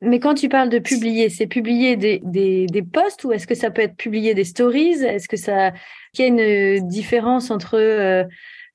[0.00, 3.70] Mais quand tu parles de publier, c'est publier des, des, posts ou est-ce que ça
[3.70, 5.04] peut être publier des stories?
[5.04, 5.72] Est-ce que ça,
[6.12, 8.24] qu'il y a une différence entre euh,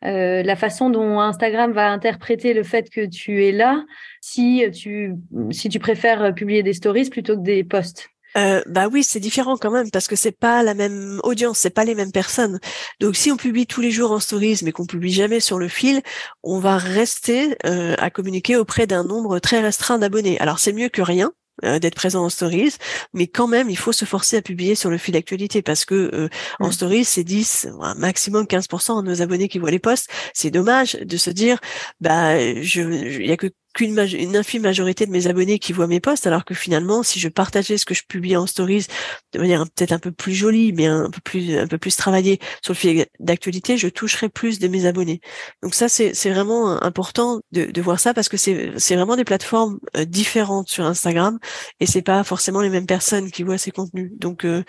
[0.06, 3.84] euh, la façon dont Instagram va interpréter le fait que tu es là,
[4.22, 5.16] si tu,
[5.52, 8.10] si tu préfères publier des stories plutôt que des posts?
[8.38, 11.70] Euh, bah oui, c'est différent quand même parce que c'est pas la même audience, c'est
[11.70, 12.60] pas les mêmes personnes.
[13.00, 15.68] Donc si on publie tous les jours en stories mais qu'on publie jamais sur le
[15.68, 16.02] fil,
[16.44, 20.40] on va rester euh, à communiquer auprès d'un nombre très restreint d'abonnés.
[20.40, 21.32] Alors c'est mieux que rien,
[21.64, 22.78] euh, d'être présent en stories,
[23.14, 26.10] mais quand même, il faut se forcer à publier sur le fil d'actualité parce que
[26.14, 26.72] euh, en mmh.
[26.72, 30.10] stories, c'est 10, un maximum 15% de nos abonnés qui voient les posts.
[30.34, 31.60] C'est dommage de se dire,
[32.00, 35.88] bah, je, il y a que qu'une une infime majorité de mes abonnés qui voient
[35.88, 38.88] mes posts, alors que finalement, si je partageais ce que je publie en stories
[39.34, 42.40] de manière peut-être un peu plus jolie, mais un peu plus un peu plus travaillée
[42.62, 45.22] sur le fil d'actualité, je toucherais plus de mes abonnés.
[45.64, 49.24] Donc ça, c'est vraiment important de, de voir ça parce que c'est c'est vraiment des
[49.24, 51.40] plateformes euh, différentes sur Instagram
[51.80, 54.12] et c'est pas forcément les mêmes personnes qui voient ces contenus.
[54.18, 54.64] Donc euh,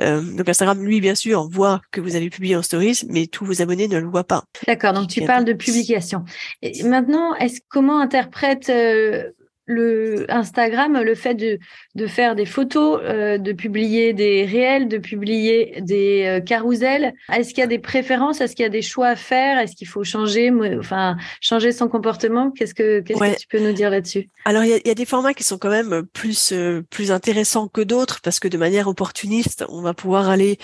[0.00, 3.44] euh, donc Instagram, lui, bien sûr, voit que vous avez publié en stories, mais tous
[3.44, 4.44] vos abonnés ne le voient pas.
[4.66, 4.92] D'accord.
[4.92, 6.24] Donc tu parles de publication.
[6.62, 9.30] Et maintenant, est-ce comment interprète euh,
[9.66, 11.58] le Instagram, le fait de,
[11.96, 17.48] de faire des photos, euh, de publier des réels, de publier des euh, carousels, est-ce
[17.50, 18.40] qu'il y a des préférences?
[18.40, 19.58] Est-ce qu'il y a des choix à faire?
[19.58, 22.52] Est-ce qu'il faut changer, enfin, changer son comportement?
[22.52, 24.30] Qu'est-ce que, qu'est-ce que tu peux nous dire là-dessus?
[24.44, 27.10] Alors, il y a, y a, des formats qui sont quand même plus, euh, plus
[27.10, 30.58] intéressants que d'autres parce que de manière opportuniste, on va pouvoir aller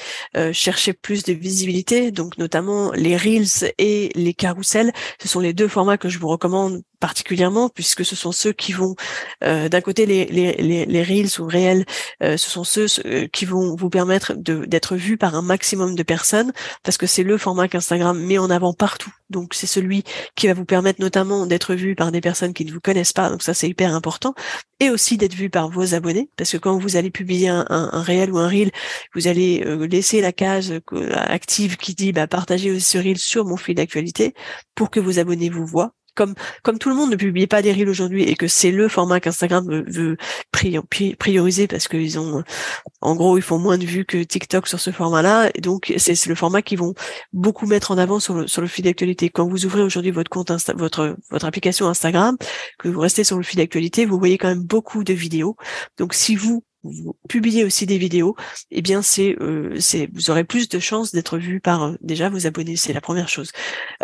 [0.53, 2.11] chercher plus de visibilité.
[2.11, 6.29] Donc, notamment les reels et les carousels, ce sont les deux formats que je vous
[6.29, 8.94] recommande particulièrement puisque ce sont ceux qui vont
[9.42, 11.84] euh, d'un côté les, les, les, reels ou réels
[12.22, 16.04] euh, ce sont ceux euh, qui vont vous permettre d'être vus par un maximum de
[16.04, 16.52] personnes
[16.84, 19.12] parce que c'est le format qu'Instagram met en avant partout.
[19.30, 20.04] Donc c'est celui
[20.36, 23.30] qui va vous permettre notamment d'être vu par des personnes qui ne vous connaissent pas.
[23.30, 24.34] Donc ça c'est hyper important.
[24.78, 27.90] Et aussi d'être vu par vos abonnés parce que quand vous allez publier un, un,
[27.92, 28.70] un réel ou un reel
[29.14, 30.72] vous allez laisser la case
[31.14, 34.34] active qui dit bah, partagez ce reel sur mon fil d'actualité
[34.76, 37.88] pour que vos abonnés vous voient comme tout le monde ne publie pas des reels
[37.88, 40.16] aujourd'hui et que c'est le format qu'Instagram veut
[41.18, 42.42] prioriser parce qu'ils ont
[43.01, 46.35] en gros ils font moins de vues que TikTok sur ce format-là donc c'est le
[46.35, 46.94] format qu'ils vont
[47.33, 49.31] beaucoup mettre en avant sur le fil d'actualité.
[49.31, 52.37] Quand vous ouvrez aujourd'hui votre compte votre application Instagram,
[52.79, 55.57] que vous restez sur le fil d'actualité, vous voyez quand même beaucoup de vidéos.
[55.98, 58.37] Donc si vous vous publiez aussi des vidéos,
[58.71, 59.79] eh bien c'est euh,
[60.12, 63.29] vous aurez plus de chances d'être vu par euh, déjà vos abonnés, c'est la première
[63.29, 63.53] chose.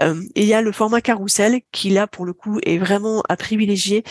[0.00, 3.22] Euh, et il y a le format carrousel qui là pour le coup est vraiment
[3.28, 4.04] à privilégier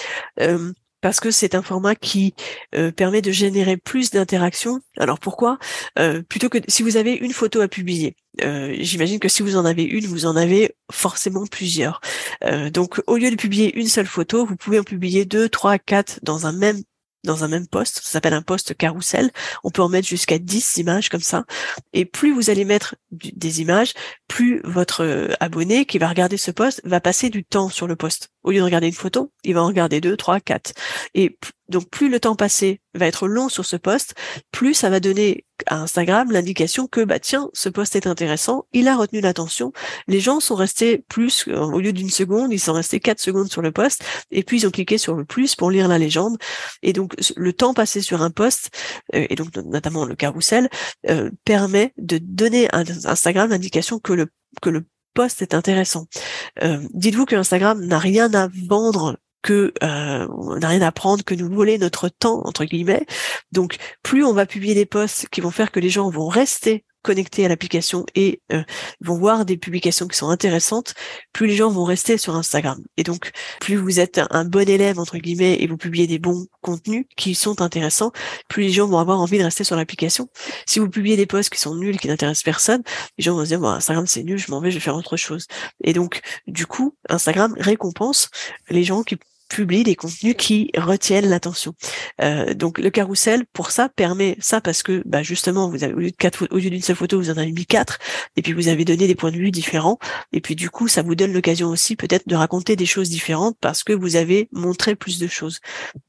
[1.01, 2.33] parce que c'est un format qui
[2.95, 4.79] permet de générer plus d'interactions.
[4.97, 5.59] Alors pourquoi?
[6.27, 8.15] Plutôt que si vous avez une photo à publier,
[8.79, 12.01] j'imagine que si vous en avez une, vous en avez forcément plusieurs.
[12.73, 16.19] donc au lieu de publier une seule photo, vous pouvez en publier deux, trois, quatre
[16.23, 16.81] dans un même
[17.23, 19.31] dans un même poste, ça s'appelle un poste carrousel.
[19.63, 21.45] On peut en mettre jusqu'à 10 images comme ça.
[21.93, 23.93] Et plus vous allez mettre des images,
[24.27, 27.95] plus votre euh, abonné qui va regarder ce poste va passer du temps sur le
[27.95, 28.29] poste.
[28.43, 30.73] Au lieu de regarder une photo, il va en regarder deux, trois, quatre.
[31.13, 31.37] Et
[31.69, 34.15] donc plus le temps passé va être long sur ce poste,
[34.51, 38.87] plus ça va donner à Instagram l'indication que bah tiens, ce poste est intéressant, il
[38.87, 39.73] a retenu l'attention.
[40.07, 43.51] Les gens sont restés plus euh, au lieu d'une seconde, ils sont restés quatre secondes
[43.51, 46.37] sur le poste et puis ils ont cliqué sur le plus pour lire la légende.
[46.83, 48.69] Et donc le temps passé sur un poste
[49.15, 50.69] euh, et donc notamment le carrousel
[51.09, 54.27] euh, permet de donner à Instagram l'indication que le
[54.61, 56.05] que le poste est intéressant.
[56.93, 61.33] Dites-vous que Instagram n'a rien à vendre que euh, on n'a rien à prendre, que
[61.33, 63.05] nous voler notre temps entre guillemets.
[63.53, 66.83] Donc plus on va publier des posts qui vont faire que les gens vont rester
[67.01, 68.63] connectés à l'application et euh,
[68.99, 70.93] vont voir des publications qui sont intéressantes,
[71.31, 72.83] plus les gens vont rester sur Instagram.
[72.97, 73.31] Et donc,
[73.61, 77.33] plus vous êtes un bon élève, entre guillemets, et vous publiez des bons contenus qui
[77.33, 78.11] sont intéressants,
[78.49, 80.27] plus les gens vont avoir envie de rester sur l'application.
[80.65, 82.83] Si vous publiez des posts qui sont nuls, qui n'intéressent personne,
[83.17, 84.97] les gens vont se dire, bon, Instagram, c'est nul, je m'en vais, je vais faire
[84.97, 85.47] autre chose.
[85.85, 88.29] Et donc, du coup, Instagram récompense
[88.69, 91.73] les gens qui publie des contenus qui retiennent l'attention.
[92.21, 95.99] Euh, donc le carrousel pour ça permet ça parce que bah, justement vous avez au
[95.99, 97.99] lieu de au lieu d'une seule photo vous en avez mis quatre
[98.35, 99.97] et puis vous avez donné des points de vue différents
[100.33, 103.57] et puis du coup ça vous donne l'occasion aussi peut-être de raconter des choses différentes
[103.61, 105.59] parce que vous avez montré plus de choses.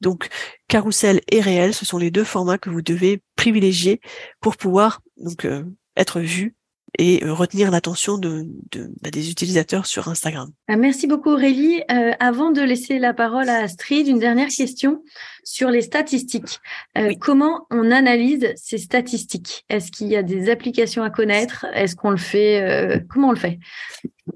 [0.01, 0.29] Donc
[0.67, 4.01] carrousel et réel ce sont les deux formats que vous devez privilégier
[4.41, 5.63] pour pouvoir donc euh,
[5.95, 6.55] être vu
[6.97, 10.51] et euh, retenir l'attention de, de bah, des utilisateurs sur Instagram.
[10.67, 11.81] Ah, merci beaucoup Aurélie.
[11.91, 15.03] Euh, avant de laisser la parole à Astrid, une dernière question
[15.43, 16.59] sur les statistiques.
[16.97, 19.65] Euh, comment on analyse ces statistiques?
[19.69, 21.65] Est-ce qu'il y a des applications à connaître?
[21.73, 22.61] Est-ce qu'on le fait?
[22.61, 23.59] Euh, Comment on le fait?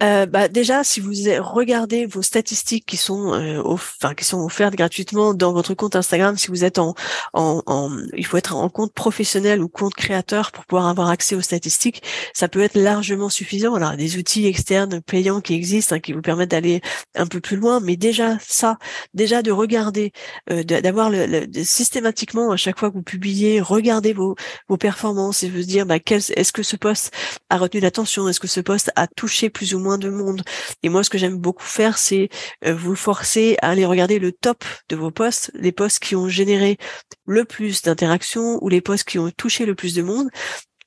[0.02, 4.76] Euh, bah déjà, si vous regardez vos statistiques qui sont, euh, enfin qui sont offertes
[4.76, 6.96] gratuitement dans votre compte Instagram, si vous êtes en,
[7.34, 11.36] en, en, il faut être en compte professionnel ou compte créateur pour pouvoir avoir accès
[11.36, 12.02] aux statistiques.
[12.34, 13.76] Ça peut être largement suffisant.
[13.76, 16.82] Alors, des outils externes payants qui existent, hein, qui vous permettent d'aller
[17.16, 18.78] un peu plus loin, mais déjà ça,
[19.14, 20.12] déjà de regarder,
[20.50, 24.36] euh, d'avoir le, systématiquement à chaque fois que vous publiez, regardez vos,
[24.70, 27.12] vos performances et vous dire, bah, est-ce que ce poste
[27.50, 30.42] a retenu l'attention, est-ce que ce poste a touché plus ou moins de monde.
[30.82, 32.30] Et moi, ce que j'aime beaucoup faire, c'est
[32.66, 36.28] euh, vous forcer à aller regarder le top de vos posts, les posts qui ont
[36.28, 36.78] généré
[37.26, 40.30] le plus d'interactions ou les posts qui ont touché le plus de monde.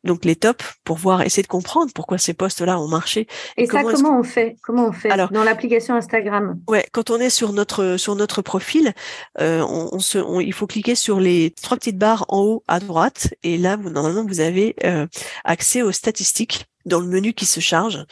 [0.07, 3.67] Donc les tops pour voir essayer de comprendre pourquoi ces posts là ont marché et,
[3.67, 4.57] ça comment, on fait?
[4.63, 6.61] Comment on fait alors dans l'application Instagram?
[6.69, 8.93] Ouais quand on est sur notre sur notre profil
[9.41, 13.35] euh, on, se il faut cliquer sur les trois petites barres en haut à droite.
[13.43, 15.07] Et là vous normalement vous avez euh,
[15.45, 18.05] accès aux statistiques dans le menu qui se charge.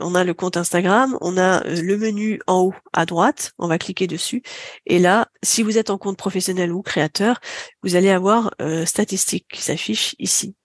[0.00, 3.68] On a le compte Instagram, on a euh, le menu en haut à droite, on
[3.68, 4.42] va cliquer dessus.
[4.86, 7.40] Et là, si vous êtes en compte professionnel ou créateur,
[7.82, 10.56] vous allez avoir euh, statistiques qui s'affichent ici.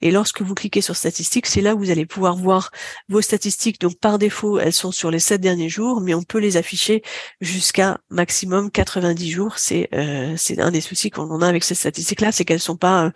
[0.00, 2.70] Et lorsque vous cliquez sur statistiques, c'est là où vous allez pouvoir voir
[3.08, 3.80] vos statistiques.
[3.80, 7.02] Donc par défaut, elles sont sur les sept derniers jours, mais on peut les afficher
[7.40, 9.58] jusqu'à maximum 90 jours.
[9.58, 13.10] C'est euh, un des soucis qu'on a avec ces statistiques-là, c'est qu'elles sont euh,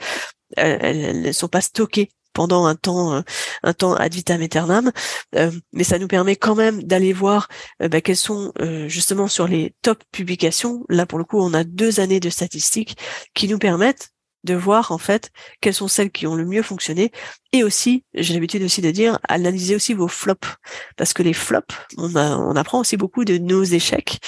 [0.56, 3.22] elles, sont pas stockées pendant un temps euh,
[3.64, 4.92] un temps ad vitam aeternam.
[5.34, 7.48] Euh, mais ça nous permet quand même d'aller voir
[7.82, 8.52] euh, bah, quelles sont
[8.86, 10.84] justement sur les top publications.
[10.88, 12.96] Là pour le coup on a deux années de statistiques
[13.34, 14.10] qui nous permettent
[14.44, 17.10] de voir en fait quelles sont celles qui ont le mieux fonctionné
[17.52, 20.48] et aussi j'ai l'habitude aussi de dire analyser aussi vos flops.
[20.96, 24.18] Parce que les flops on, apprend aussi beaucoup de nos échecs.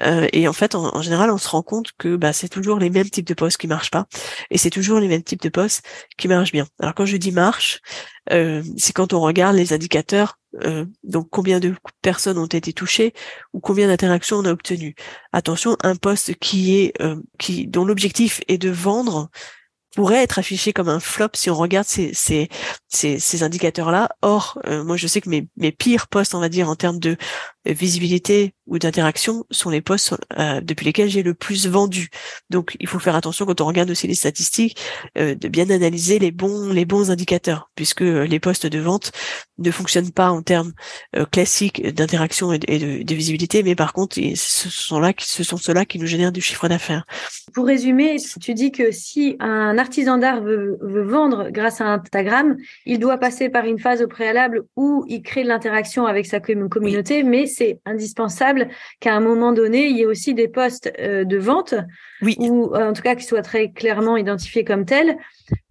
[0.00, 2.90] Euh, et en fait en, général on se rend compte que bah, c'est toujours les
[2.90, 4.06] mêmes types de postes qui marchent pas.
[4.50, 5.84] Et c'est toujours les mêmes types de postes
[6.16, 6.66] qui marchent bien.
[6.80, 7.80] Alors quand je dis marche
[8.32, 13.14] euh, c'est quand on regarde les indicateurs euh, donc combien de personnes ont été touchées
[13.52, 14.94] ou combien d'interactions on a obtenu
[15.32, 16.92] attention un poste qui est
[17.38, 19.30] qui dont l'objectif est de vendre
[19.94, 22.48] pourrait être affiché comme un flop si on regarde ces, ces,
[22.88, 24.10] ces, indicateurs-là.
[24.22, 26.98] Or, euh, moi, je sais que mes, mes pires postes, on va dire, en termes
[26.98, 27.16] de
[27.66, 32.08] visibilité ou d'interaction, sont les postes euh, depuis lesquels j'ai le plus vendu.
[32.48, 34.80] Donc, il faut faire attention quand on regarde aussi les statistiques,
[35.18, 39.12] euh, de bien analyser les bons, les bons indicateurs, puisque les postes de vente
[39.58, 40.72] ne fonctionnent pas en termes
[41.32, 45.84] classiques d'interaction et, de, de, visibilité, mais par contre, ce sont là, ce sont ceux-là
[45.84, 47.04] qui nous génèrent du chiffre d'affaires.
[47.52, 52.98] Pour résumer, tu dis que si un artisan d'art veut, vendre grâce à Instagram, il
[52.98, 57.22] doit passer par une phase au préalable où il crée de l'interaction avec sa communauté,
[57.22, 58.68] mais c'est indispensable
[59.00, 61.74] qu'à un moment donné, il y ait aussi des postes euh, de vente,
[62.22, 62.36] oui.
[62.38, 65.18] ou euh, en tout cas qui soient très clairement identifiés comme tels,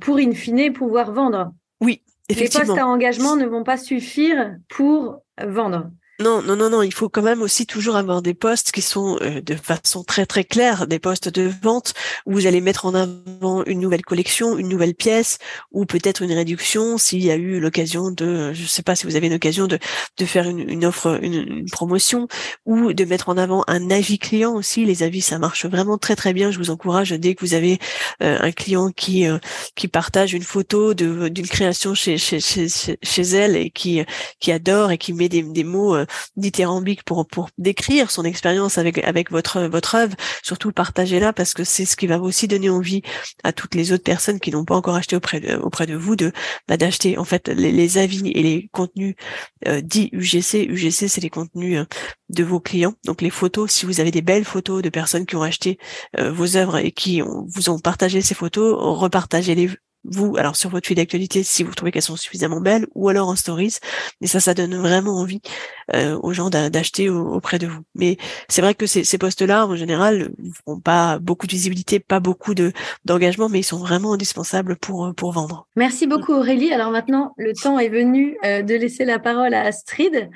[0.02, 1.52] pour in fine pouvoir vendre.
[1.82, 2.62] Oui, effectivement.
[2.62, 5.90] Les postes à engagement ne vont pas suffire pour vendre.
[6.22, 6.82] Non, non, non, non.
[6.82, 10.26] Il faut quand même aussi toujours avoir des postes qui sont euh, de façon très
[10.26, 11.94] très claire, des postes de vente
[12.26, 15.38] où vous allez mettre en avant une nouvelle collection, une nouvelle pièce,
[15.72, 19.06] ou peut-être une réduction s'il y a eu l'occasion de, je ne sais pas si
[19.06, 19.80] vous avez l'occasion de
[20.18, 22.28] de faire une, une offre, une, promotion,
[22.66, 24.84] ou de mettre en avant un avis client aussi.
[24.84, 26.52] Les avis, ça marche vraiment très très bien.
[26.52, 27.80] Je vous encourage dès que vous avez
[28.22, 29.38] euh, un client qui euh,
[29.76, 34.04] qui partage une photo d'une création chez chez, chez elle et qui
[34.42, 35.96] qui adore et qui met des mots
[36.36, 40.16] dithyrambique pour pour décrire son expérience avec avec votre votre œuvre.
[40.44, 43.02] Surtout partagez-la parce que c'est ce qui va aussi donner envie
[43.44, 46.16] à toutes les autres personnes qui n'ont pas encore acheté auprès de auprès de vous
[46.16, 46.32] de
[46.68, 47.18] bah, d'acheter.
[47.18, 49.16] En fait, les, avis et les contenus
[49.68, 50.68] euh, dits UGC.
[50.70, 51.86] UGC, c'est les contenus euh,
[52.30, 52.94] de vos clients.
[53.06, 55.78] Donc les photos, si vous avez des belles photos de personnes qui ont acheté
[56.20, 59.70] euh, vos œuvres et qui vous ont partagé ces photos, repartagez-les
[60.06, 63.28] vous, alors sur votre fil d'actualité, si vous trouvez qu'elles sont suffisamment belles, ou alors
[63.28, 63.78] en stories.
[64.22, 65.42] Et ça, ça donne vraiment envie
[65.94, 67.82] euh, aux gens d'acheter auprès de vous.
[67.96, 70.32] Mais c'est vrai que ces, ces postes-là, en général,
[70.68, 72.72] n'ont pas beaucoup de visibilité, pas beaucoup de
[73.06, 75.68] d'engagement, mais ils sont vraiment indispensables pour pour vendre.
[75.76, 76.74] Merci beaucoup Aurélie.
[76.74, 80.30] Alors maintenant, le temps est venu euh, de laisser la parole à Astrid.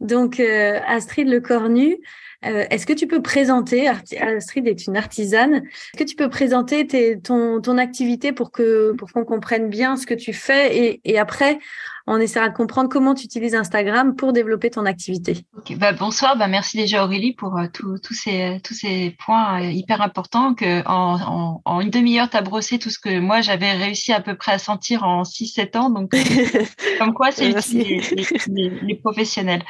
[0.00, 1.98] Donc euh, Astrid Le Cornu.
[2.46, 6.86] Euh, est-ce que tu peux présenter, Astrid est une artisane, est-ce que tu peux présenter
[7.22, 11.58] ton, activité pour que pour qu'on comprenne bien ce que tu fais et après
[12.06, 15.38] on essaiera de comprendre comment tu utilises Instagram pour développer ton activité.
[15.76, 20.02] bah bonsoir, bah merci déjà Aurélie pour euh, tous ces, tous ces points euh, hyper
[20.02, 24.12] importants que en, en, une demi-heure, tu as brossé tout ce que moi j'avais réussi
[24.12, 25.90] à peu près à sentir en 6-7 ans.
[25.90, 26.12] Donc,
[26.98, 28.02] comme quoi c'est utile
[28.48, 29.62] les, les, professionnels.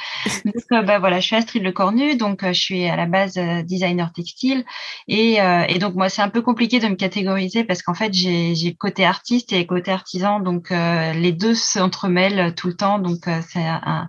[0.44, 3.38] Donc, euh, bah, voilà, je suis Astrid Le Cornu, donc je suis à la base
[3.64, 4.64] designer textile.
[5.06, 8.74] Et, et donc, moi, c'est un peu compliqué de me catégoriser parce qu'en fait, j'ai
[8.78, 10.40] côté artiste et côté artisan.
[10.40, 14.08] Donc, les deux s'entremêlent euh, tout le temps, donc euh, c'est un,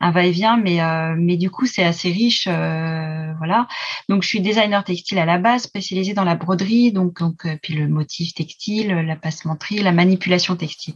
[0.00, 3.66] va-et-vient, mais euh, mais du coup c'est assez riche, voilà.
[4.08, 7.74] Donc je suis designer textile à la base, spécialisée dans la broderie, donc donc puis
[7.74, 10.94] le motif textile, la passementerie, la manipulation textile.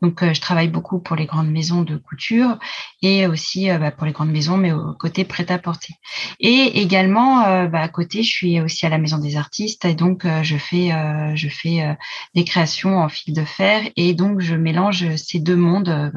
[0.00, 2.58] Donc je travaille beaucoup pour les grandes maisons de couture
[3.02, 5.94] et aussi bah, pour les grandes maisons, mais au côté prêt-à-porter.
[6.40, 10.26] Et également bah, à côté, je suis aussi à la maison des artistes et donc
[10.42, 10.90] je fais
[11.34, 11.96] je fais
[12.34, 16.11] des créations en fil de fer et donc je mélange ces deux mondes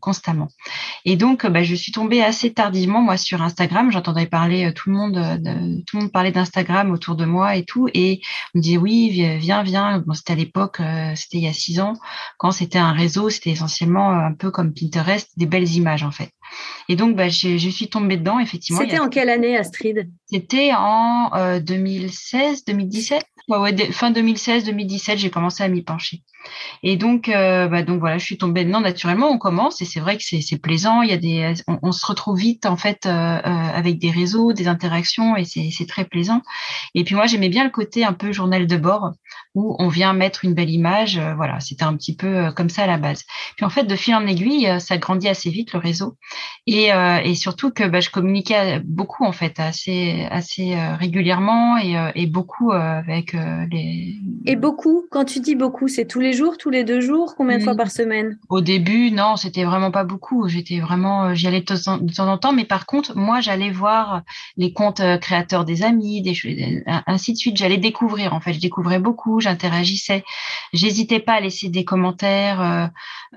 [0.00, 0.48] constamment.
[1.04, 3.90] Et donc, bah, je suis tombée assez tardivement moi sur Instagram.
[3.90, 5.14] J'entendais parler euh, tout le monde,
[5.86, 8.20] tout le monde parlait d'Instagram autour de moi et tout, et
[8.54, 9.98] on me disait oui, viens, viens.
[9.98, 10.78] Bon, c'était à l'époque,
[11.14, 11.94] c'était il y a six ans,
[12.38, 16.30] quand c'était un réseau, c'était essentiellement un peu comme Pinterest, des belles images en fait.
[16.88, 18.80] Et donc, bah, je, je suis tombée dedans, effectivement.
[18.80, 20.08] C'était en quelle année, Astrid?
[20.30, 23.24] C'était en 2016, 2017.
[23.48, 26.22] Ouais, fin 2016-2017, j'ai commencé à m'y pencher.
[26.82, 29.28] Et donc, euh, bah, donc voilà, je suis tombée dedans naturellement.
[29.30, 31.02] On commence et c'est vrai que c'est plaisant.
[31.02, 34.52] Il y a des, on, se retrouve vite en fait euh, euh, avec des réseaux,
[34.52, 36.42] des interactions et c'est très plaisant.
[36.94, 39.12] Et puis moi, j'aimais bien le côté un peu journal de bord.
[39.54, 41.18] où on vient mettre une belle image.
[41.18, 43.24] Euh, voilà, c'était un petit peu euh, comme ça à la base.
[43.56, 46.16] Puis en fait, de fil en aiguille, ça grandit assez vite le réseau,
[46.66, 46.90] et,
[47.24, 52.72] et surtout que bah, je communiquais beaucoup en fait, assez assez régulièrement et, et beaucoup
[52.72, 54.16] avec les.
[54.44, 57.58] Et beaucoup, quand tu dis beaucoup, c'est tous les jours, tous les deux jours, combien
[57.58, 58.38] de fois par semaine?
[58.48, 60.46] Au début, non, c'était vraiment pas beaucoup.
[60.46, 63.70] J'étais vraiment, j'y allais de temps, de temps en temps, mais par contre, moi, j'allais
[63.70, 64.22] voir
[64.56, 66.34] les comptes créateurs des amis, des
[67.06, 67.56] ainsi de suite.
[67.56, 70.24] J'allais découvrir en fait, je découvrais beaucoup j'interagissais.
[70.72, 72.86] J'hésitais pas à laisser des commentaires, euh,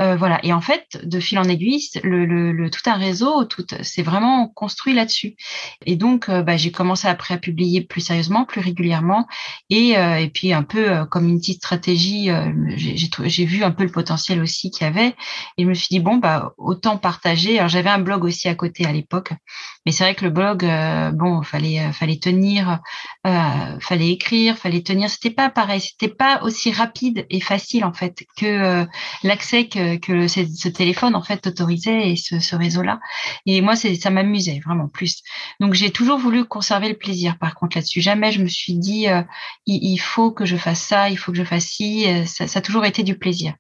[0.02, 0.40] euh, voilà.
[0.44, 4.48] Et en fait, de fil en aiguille, le, le, tout un réseau, tout c'est vraiment
[4.48, 5.36] construit là-dessus.
[5.86, 9.28] Et donc, euh, bah, j'ai commencé après à publier plus sérieusement, plus régulièrement,
[9.70, 12.30] et, et puis un peu comme une petite stratégie.
[12.76, 12.89] j'ai
[13.46, 15.16] vu un peu le potentiel aussi qu'il y avait,
[15.58, 17.58] et je me suis dit bon bah autant partager.
[17.60, 19.34] Alors j'avais un blog aussi à côté à l'époque,
[19.86, 20.66] mais c'est vrai que le blog,
[21.14, 22.80] bon, fallait fallait tenir,
[23.24, 25.10] fallait écrire, fallait tenir.
[25.10, 28.86] C'était pas pareil c'était pas aussi rapide et facile en fait que euh,
[29.24, 33.00] l'accès que, ce, téléphone en fait autorisait et ce, ce réseau-là.
[33.46, 35.22] Et moi, ça m'amusait vraiment plus.
[35.60, 37.38] Donc j'ai toujours voulu conserver le plaisir.
[37.38, 39.24] Par contre là-dessus, jamais je me suis dit euh,
[39.66, 42.08] il, faut que je fasse ça, il faut que je fasse ci.
[42.08, 43.54] Euh, ça, ça a toujours été du plaisir.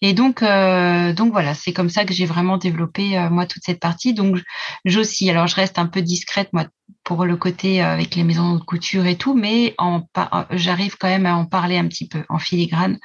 [0.00, 3.80] Et donc, euh, donc voilà, c'est comme ça que j'ai vraiment développé moi toute cette
[3.80, 4.14] partie.
[4.14, 4.38] Donc
[4.84, 5.30] j'oscille.
[5.30, 6.66] Alors je reste un peu discrète moi
[7.08, 10.02] pour le côté euh, avec les maisons de couture et tout, mais en,
[10.50, 12.98] j'arrive quand même à en parler un petit peu en filigrane.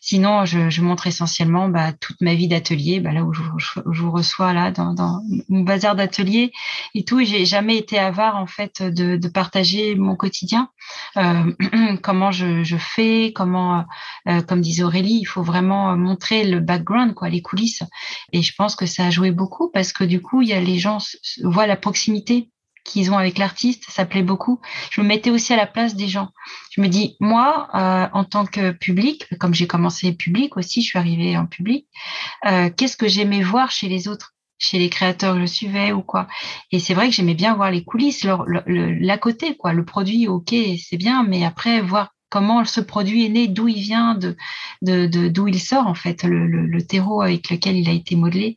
[0.00, 4.00] Sinon, je, je montre essentiellement bah, toute ma vie d'atelier, bah, là où je, je,
[4.00, 6.52] vous reçois là dans, dans mon bazar d'atelier
[6.94, 7.22] et tout.
[7.24, 10.70] J'ai jamais été avare en fait de, de partager mon quotidien,
[11.16, 11.52] euh,
[12.02, 13.84] comment je, je, fais, comment,
[14.28, 17.82] euh, comme disait Aurélie, il faut vraiment montrer le background, quoi, les coulisses.
[18.32, 20.60] Et je pense que ça a joué beaucoup parce que du coup, il y a
[20.60, 20.98] les gens
[21.42, 22.50] voient la proximité
[22.84, 24.60] qu'ils ont avec l'artiste, ça plaît beaucoup.
[24.90, 26.30] Je me mettais aussi à la place des gens.
[26.70, 30.88] Je me dis, moi, euh, en tant que public, comme j'ai commencé public aussi, je
[30.88, 31.86] suis arrivée en public,
[32.46, 36.02] euh, qu'est-ce que j'aimais voir chez les autres chez les créateurs que je suivais ou
[36.02, 36.26] quoi.
[36.72, 38.26] Et c'est vrai que j'aimais bien voir les coulisses,
[38.66, 39.72] l'à côté, quoi.
[39.72, 40.52] Le produit, ok,
[40.84, 44.36] c'est bien, mais après, voir comment ce produit est né, d'où il vient, de
[44.82, 48.56] d'où de, il sort en fait, le, le, terreau avec lequel il a été modelé.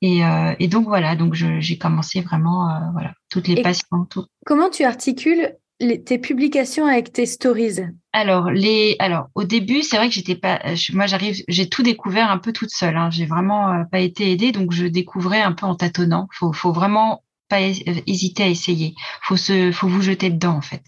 [0.00, 4.06] Et, euh, et donc voilà, donc j'ai commencé vraiment euh, voilà toutes les passions.
[4.46, 5.56] Comment tu articules
[6.04, 7.80] tes publications avec tes stories?
[8.12, 10.60] Alors les alors au début c'est vrai que j'étais pas
[10.92, 14.30] moi j'arrive j'ai tout découvert un peu toute seule hein, j'ai vraiment euh, pas été
[14.30, 18.94] aidée donc je découvrais un peu en tâtonnant faut faut vraiment pas hésiter à essayer.
[19.20, 20.82] Faut se, faut vous jeter dedans en fait.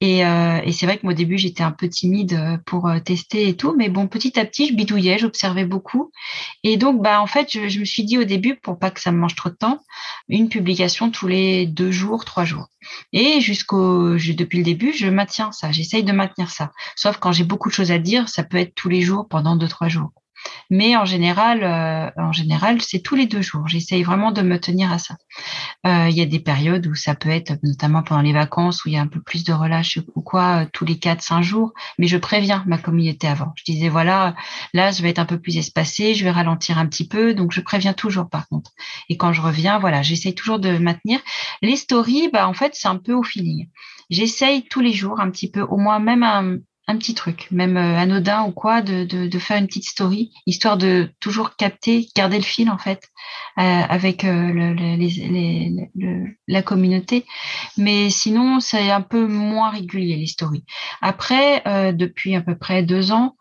[0.00, 2.88] Et, euh, et c'est vrai que moi au début j'étais un peu timide euh, pour
[2.88, 6.10] euh, tester et tout, mais bon petit à petit je bidouillais, j'observais beaucoup.
[6.64, 9.00] Et donc bah en fait je, je, me suis dit au début pour pas que
[9.00, 9.78] ça me mange trop de temps,
[10.28, 12.66] une publication tous les deux jours, trois jours.
[13.12, 16.72] Et jusqu'au depuis le début je maintiens ça, j'essaye de maintenir ça.
[16.96, 19.54] Sauf quand j'ai beaucoup de choses à dire, ça peut être tous les jours pendant
[19.54, 20.10] deux trois jours.
[20.70, 23.66] Mais en général, euh, en général, c'est tous les deux jours.
[23.66, 25.16] J'essaye vraiment de me tenir à ça.
[25.86, 28.88] Euh, il y a des périodes où ça peut être, notamment pendant les vacances, où
[28.88, 31.42] il y a un peu plus de relâche ou quoi, euh, tous les quatre, cinq
[31.42, 31.72] jours.
[31.98, 33.52] Mais je préviens ma communauté avant.
[33.56, 34.36] Je disais voilà,
[34.72, 37.34] là, je vais être un peu plus espacée, je vais ralentir un petit peu.
[37.34, 38.70] Donc, je préviens toujours par contre.
[39.08, 41.20] Et quand je reviens, voilà, j'essaye toujours de maintenir.
[41.62, 43.68] Les stories, bah en fait, c'est un peu au feeling.
[44.08, 47.76] J'essaye tous les jours un petit peu, au moins même un, un petit truc, même
[47.76, 52.36] euh, anodin ou quoi, de, de, faire une petite story, histoire de toujours capter, garder
[52.36, 53.08] le fil en fait
[53.58, 54.74] euh, avec euh,
[56.48, 57.26] la communauté.
[57.76, 60.64] Mais sinon, c'est un peu moins régulier les stories.
[61.00, 61.62] Après,
[61.92, 63.36] depuis à peu près deux ans,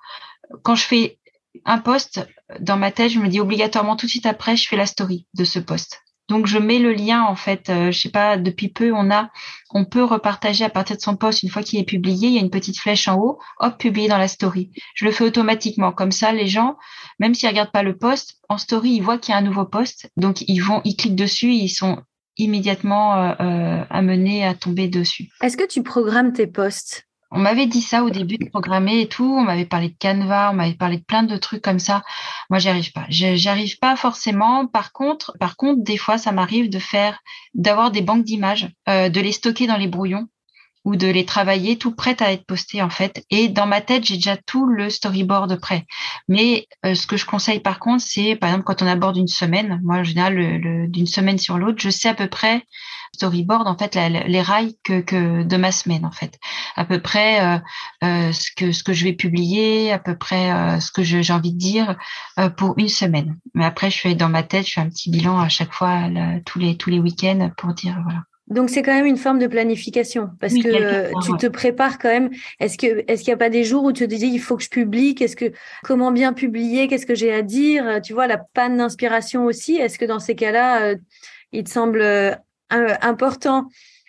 [0.64, 1.20] quand je fais
[1.66, 2.28] un post
[2.60, 5.28] dans ma tête, je me dis obligatoirement tout de suite après, je fais la story
[5.34, 6.02] de ce post.
[6.30, 9.30] Donc je mets le lien en fait, euh, je sais pas, depuis peu on a,
[9.72, 12.38] on peut repartager à partir de son post une fois qu'il est publié, il y
[12.38, 14.72] a une petite flèche en haut, hop, publié dans la story.
[14.94, 16.78] Je le fais automatiquement, comme ça les gens,
[17.20, 19.66] même s'ils regardent pas le post, en story ils voient qu'il y a un nouveau
[19.66, 22.04] post, donc ils vont, ils cliquent dessus, ils sont
[22.38, 25.30] immédiatement euh, euh, amenés à tomber dessus.
[25.42, 27.09] Est-ce que tu programmes tes posts?
[27.32, 29.36] On m'avait dit ça au début de programmer et tout.
[29.38, 32.04] On m'avait parlé de Canva, on m'avait parlé de plein de trucs comme ça.
[32.50, 33.06] Moi, j'y arrive pas.
[33.10, 34.66] J'y arrive pas forcément.
[34.68, 37.20] Par contre, par contre, des fois, ça m'arrive de faire,
[37.54, 40.28] d'avoir des banques d'images, euh, de les stocker dans les brouillons
[40.90, 43.24] ou de les travailler tout prêt à être posté en fait.
[43.30, 45.86] Et dans ma tête, j'ai déjà tout le storyboard prêt.
[46.28, 49.28] Mais euh, ce que je conseille par contre, c'est par exemple quand on aborde une
[49.28, 52.64] semaine, moi en général d'une semaine sur l'autre, je sais à peu près
[53.14, 56.40] storyboard en fait les rails que, de ma semaine en fait
[56.76, 57.60] à peu près euh,
[58.04, 61.52] euh, ce que ce que je vais publier à peu près ce que j'ai envie
[61.52, 61.98] de dire
[62.56, 65.40] pour une semaine mais après je fais dans ma tête je fais un petit bilan
[65.40, 66.04] à chaque fois
[66.46, 69.48] tous les tous les week-ends pour dire voilà Donc c'est quand même une forme de
[69.48, 72.30] planification parce que tu te prépares quand même.
[72.60, 74.58] Est-ce que est-ce qu'il n'y a pas des jours où tu te dis il faut
[74.58, 75.14] que je publie?
[75.14, 75.52] Qu'est-ce que
[75.84, 76.88] comment bien publier?
[76.88, 78.00] Qu'est-ce que j'ai à dire?
[78.04, 79.76] Tu vois la panne d'inspiration aussi.
[79.76, 80.96] Est-ce que dans ces cas-là, euh,
[81.52, 82.34] il te semble euh,
[82.70, 83.68] important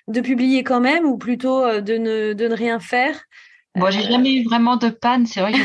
[0.09, 3.21] de publier quand même ou plutôt euh, de ne de ne rien faire?
[3.75, 5.27] Bon, j'ai jamais eu vraiment de panne.
[5.27, 5.65] C'est vrai que j'ai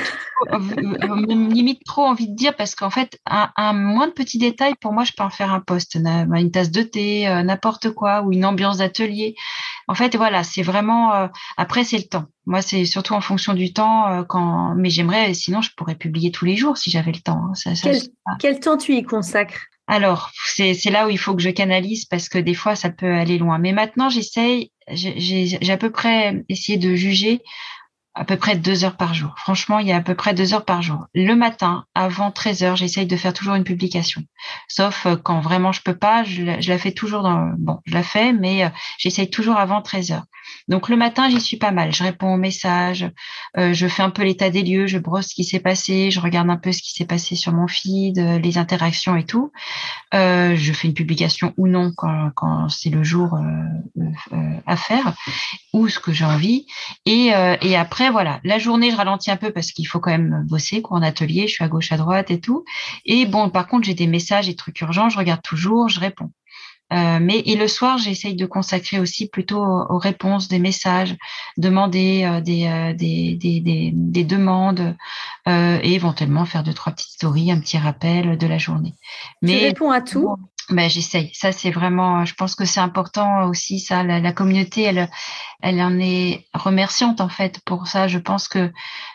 [1.28, 4.94] limite trop envie de dire parce qu'en fait, un, un moins de petits détails, pour
[4.94, 8.34] moi, je peux en faire un poste, une tasse de thé, euh, n'importe quoi, ou
[8.34, 9.36] une ambiance d'atelier.
[9.88, 11.14] En fait, voilà, c'est vraiment.
[11.14, 11.28] Euh,
[11.58, 12.26] après, c'est le temps.
[12.46, 14.08] Moi, c'est surtout en fonction du temps.
[14.08, 17.42] Euh, quand, mais j'aimerais, sinon, je pourrais publier tous les jours si j'avais le temps.
[17.50, 17.54] Hein.
[17.54, 18.02] Ça, ça, quel,
[18.40, 19.68] quel temps tu y consacres?
[19.88, 23.14] Alors, c'est là où il faut que je canalise parce que des fois, ça peut
[23.14, 23.60] aller loin.
[23.60, 27.42] Mais maintenant, j'essaye, j'ai à peu près essayé de juger
[28.16, 29.36] à peu près deux heures par jour.
[29.38, 31.06] Franchement, il y a à peu près deux heures par jour.
[31.14, 34.24] Le matin, avant 13 heures, j'essaye de faire toujours une publication.
[34.70, 38.04] Sauf euh, quand vraiment je peux pas, je la, fais toujours dans, bon, je la
[38.04, 40.24] fais, mais euh, j'essaye toujours avant 13 heures.
[40.68, 41.94] Donc le matin, j'y suis pas mal.
[41.94, 43.06] Je réponds aux messages,
[43.58, 46.20] euh, je fais un peu l'état des lieux, je brosse ce qui s'est passé, je
[46.22, 49.52] regarde un peu ce qui s'est passé sur mon feed, les interactions et tout.
[50.14, 53.38] je fais une publication ou non quand, quand c'est le jour
[54.66, 55.14] à faire
[55.74, 56.68] ou ce que j'ai envie.
[57.06, 60.46] Et, et après voilà, la journée, je ralentis un peu parce qu'il faut quand même
[60.48, 62.66] bosser, quoi, en atelier, je suis à gauche, à droite et tout.
[63.06, 66.32] Et bon, par contre, j'ai des messages et trucs urgents, je regarde toujours, je réponds.
[66.94, 71.16] Euh, mais et le soir, j'essaye de consacrer aussi plutôt aux, réponses des messages,
[71.58, 74.96] demander euh, des, euh, des, des, des, des, demandes
[75.48, 78.94] et éventuellement faire deux trois petites stories, un petit rappel de la journée.
[79.42, 80.36] Mais tu réponds à tout?
[80.72, 81.30] Ben, j'essaye.
[81.34, 84.04] Ça, c'est vraiment, je pense que c'est important aussi, ça.
[84.04, 85.08] La, la, communauté, elle,
[85.62, 88.08] elle en est remerciante, en fait, pour ça.
[88.08, 88.72] Je pense que,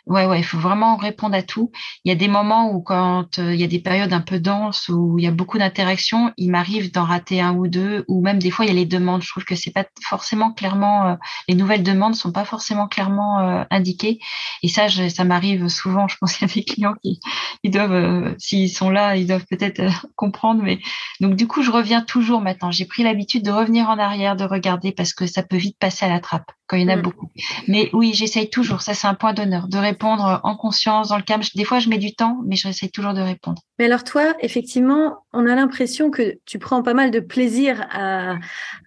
[0.06, 1.72] ouais, ouais, il faut vraiment répondre à tout.
[2.04, 4.38] Il y a des moments où, quand euh, il y a des périodes un peu
[4.38, 8.22] denses, où il y a beaucoup d'interactions, il m'arrive d'en rater un ou deux, ou
[8.22, 9.22] même des fois, il y a les demandes.
[9.22, 11.14] Je trouve que c'est pas forcément clairement, euh,
[11.48, 14.20] les nouvelles demandes sont pas forcément clairement euh, indiquées.
[14.62, 16.06] Et ça, je, ça m'arrive souvent.
[16.06, 17.18] Je pense qu'il y a des clients qui,
[17.64, 19.82] ils doivent, s'ils sont là, ils doivent peut-être
[20.14, 20.78] comprendre, mais
[21.20, 22.70] donc, du coup, je reviens toujours maintenant.
[22.70, 26.04] J'ai pris l'habitude de revenir en arrière, de regarder parce que ça peut vite passer
[26.04, 27.00] à la trappe quand il y en a mm.
[27.00, 27.30] beaucoup.
[27.66, 28.82] Mais oui, j'essaye toujours.
[28.82, 31.40] Ça, c'est un point d'honneur de répondre en conscience, dans le calme.
[31.54, 33.62] Des fois, je mets du temps, mais j'essaye toujours de répondre.
[33.78, 38.36] Mais alors toi, effectivement, on a l'impression que tu prends pas mal de plaisir à,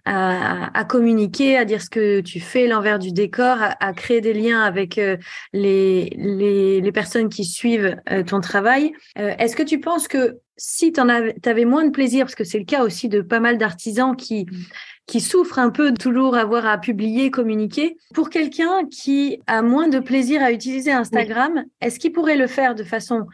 [0.04, 4.60] à, communiquer, à dire ce que tu fais, l'envers du décor, à, créer des liens
[4.60, 5.16] avec euh,
[5.52, 8.92] les, les, les, personnes qui suivent euh, ton travail.
[9.18, 12.58] Euh, est-ce que tu penses que si tu avais moins de plaisir, parce que c'est
[12.58, 14.46] le cas aussi de pas mal d'artisans qui,
[15.06, 19.88] qui souffrent un peu de toujours avoir à publier, communiquer, pour quelqu'un qui a moins
[19.88, 23.26] de plaisir à utiliser Instagram, est-ce qu'il pourrait le faire de façon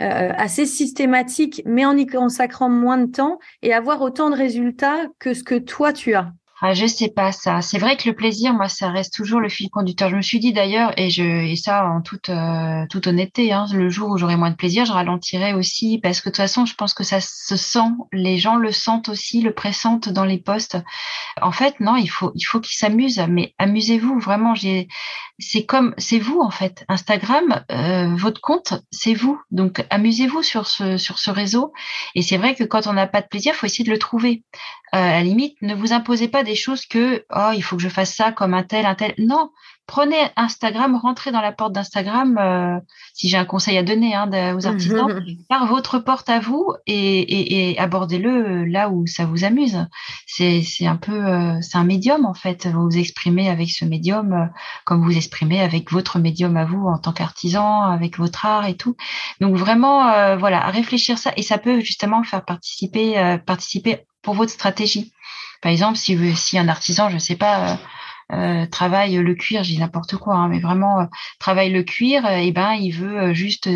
[0.00, 5.06] euh, assez systématique, mais en y consacrant moins de temps et avoir autant de résultats
[5.18, 6.32] que ce que toi tu as
[6.62, 7.60] ah, je sais pas ça.
[7.60, 10.08] C'est vrai que le plaisir, moi, ça reste toujours le fil conducteur.
[10.08, 13.66] Je me suis dit d'ailleurs, et je et ça en toute euh, toute honnêteté, hein,
[13.74, 16.64] le jour où j'aurai moins de plaisir, je ralentirai aussi parce que de toute façon,
[16.64, 17.90] je pense que ça se sent.
[18.10, 20.78] Les gens le sentent aussi, le pressentent dans les posts.
[21.42, 23.22] En fait, non, il faut il faut qu'ils s'amusent.
[23.28, 24.54] Mais amusez-vous vraiment.
[25.38, 26.86] C'est comme c'est vous en fait.
[26.88, 29.38] Instagram, euh, votre compte, c'est vous.
[29.50, 31.74] Donc amusez-vous sur ce sur ce réseau.
[32.14, 34.42] Et c'est vrai que quand on n'a pas de plaisir, faut essayer de le trouver.
[34.92, 37.88] À la limite, ne vous imposez pas des choses que oh il faut que je
[37.88, 39.14] fasse ça comme un tel, un tel.
[39.18, 39.50] Non,
[39.86, 42.38] prenez Instagram, rentrez dans la porte d'Instagram.
[42.38, 42.78] Euh,
[43.14, 47.70] si j'ai un conseil à donner hein, aux artisans, par votre porte à vous et,
[47.70, 49.86] et, abordez-le là où ça vous amuse.
[50.26, 52.66] C'est un peu euh, c'est un médium en fait.
[52.66, 54.50] Vous vous exprimez avec ce médium
[54.84, 58.76] comme vous exprimez avec votre médium à vous en tant qu'artisan, avec votre art et
[58.76, 58.96] tout.
[59.40, 64.52] Donc vraiment voilà, à réfléchir ça et ça peut justement faire participer participer pour votre
[64.52, 65.12] stratégie.
[65.62, 67.78] Par exemple, si, si un artisan, je ne sais pas,
[68.32, 71.04] euh, euh, travaille le cuir, j'ai n'importe quoi, hein, mais vraiment euh,
[71.38, 73.68] travaille le cuir, et eh ben il veut juste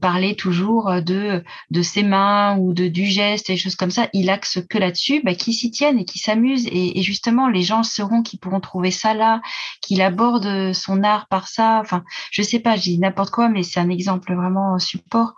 [0.00, 4.08] parler toujours de de ses mains ou de du geste et des choses comme ça.
[4.12, 7.62] Il axe que là-dessus, bah, qui s'y tiennent et qui s'amusent et, et, justement les
[7.62, 9.40] gens seront qui pourront trouver ça là,
[9.80, 11.78] qu'il aborde son art par ça.
[11.80, 15.34] Enfin, je sais pas, dis n'importe quoi, mais c'est un exemple vraiment support.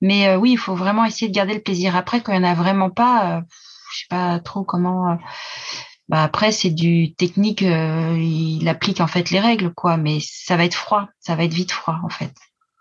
[0.00, 1.94] Mais oui, il faut vraiment essayer de garder le plaisir.
[1.96, 3.42] Après, quand il n'y en a vraiment pas,
[3.90, 5.12] je sais pas trop comment.
[5.12, 5.16] Euh,
[6.10, 7.62] bah après, c'est du technique.
[7.62, 9.96] Euh, il applique en fait les règles, quoi.
[9.96, 11.08] Mais ça va être froid.
[11.20, 12.34] Ça va être vite froid, en fait.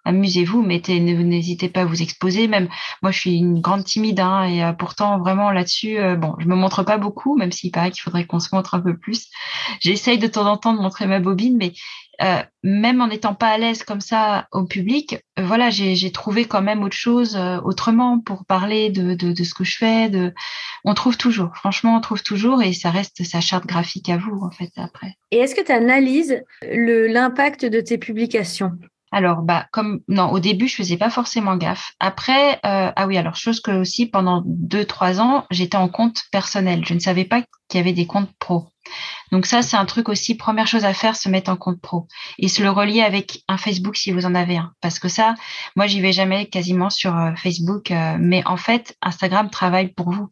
[0.03, 2.47] Amusez-vous, mettez, n'hésitez pas à vous exposer.
[2.47, 2.69] Même
[3.03, 6.55] moi, je suis une grande timide, hein, et euh, pourtant vraiment là-dessus, bon, je me
[6.55, 9.27] montre pas beaucoup, même s'il paraît qu'il faudrait qu'on se montre un peu plus.
[9.79, 11.73] J'essaye de temps en temps de montrer ma bobine, mais
[12.21, 16.45] euh, même en n'étant pas à l'aise comme ça au public, euh, voilà, j'ai trouvé
[16.45, 20.09] quand même autre chose euh, autrement pour parler de, de, de, ce que je fais.
[20.09, 20.33] De...
[20.83, 24.41] On trouve toujours, franchement, on trouve toujours et ça reste sa charte graphique à vous,
[24.43, 25.15] en fait, après.
[25.31, 28.71] Et est-ce que tu analyses l'impact de tes publications?
[29.11, 31.93] Alors, bah, comme non, au début, je faisais pas forcément gaffe.
[31.99, 36.23] Après, euh, ah oui, alors chose que aussi pendant deux trois ans, j'étais en compte
[36.31, 36.85] personnel.
[36.85, 38.67] Je ne savais pas qu'il y avait des comptes pro.
[39.31, 40.35] Donc ça, c'est un truc aussi.
[40.35, 42.07] Première chose à faire, se mettre en compte pro
[42.37, 44.73] et se le relier avec un Facebook si vous en avez un.
[44.81, 45.35] Parce que ça,
[45.75, 50.11] moi, j'y vais jamais quasiment sur euh, Facebook, euh, mais en fait, Instagram travaille pour
[50.11, 50.29] vous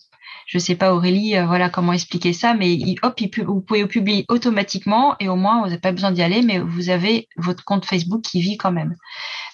[0.48, 5.16] je sais pas Aurélie, euh, voilà comment expliquer ça, mais hop, vous pouvez publier automatiquement
[5.20, 8.22] et au moins vous n'avez pas besoin d'y aller, mais vous avez votre compte Facebook
[8.22, 8.96] qui vit quand même.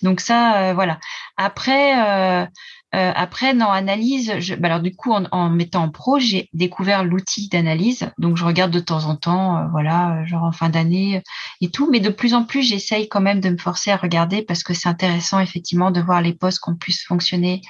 [0.04, 1.00] Donc ça, euh, voilà.
[1.36, 2.46] Après, euh,
[2.94, 7.50] après, dans analyse, je, bah alors du coup, en, mettant en pro, j'ai découvert l'outil
[7.50, 8.12] d'analyse.
[8.20, 11.24] Donc, je regarde de temps en temps, voilà, genre en fin d'année
[11.60, 11.90] et tout.
[11.90, 14.76] Mais de plus en plus, j'essaye quand même de me forcer à regarder parce que
[14.76, 17.62] c'est intéressant, effectivement, de voir les posts qu'on puisse fonctionner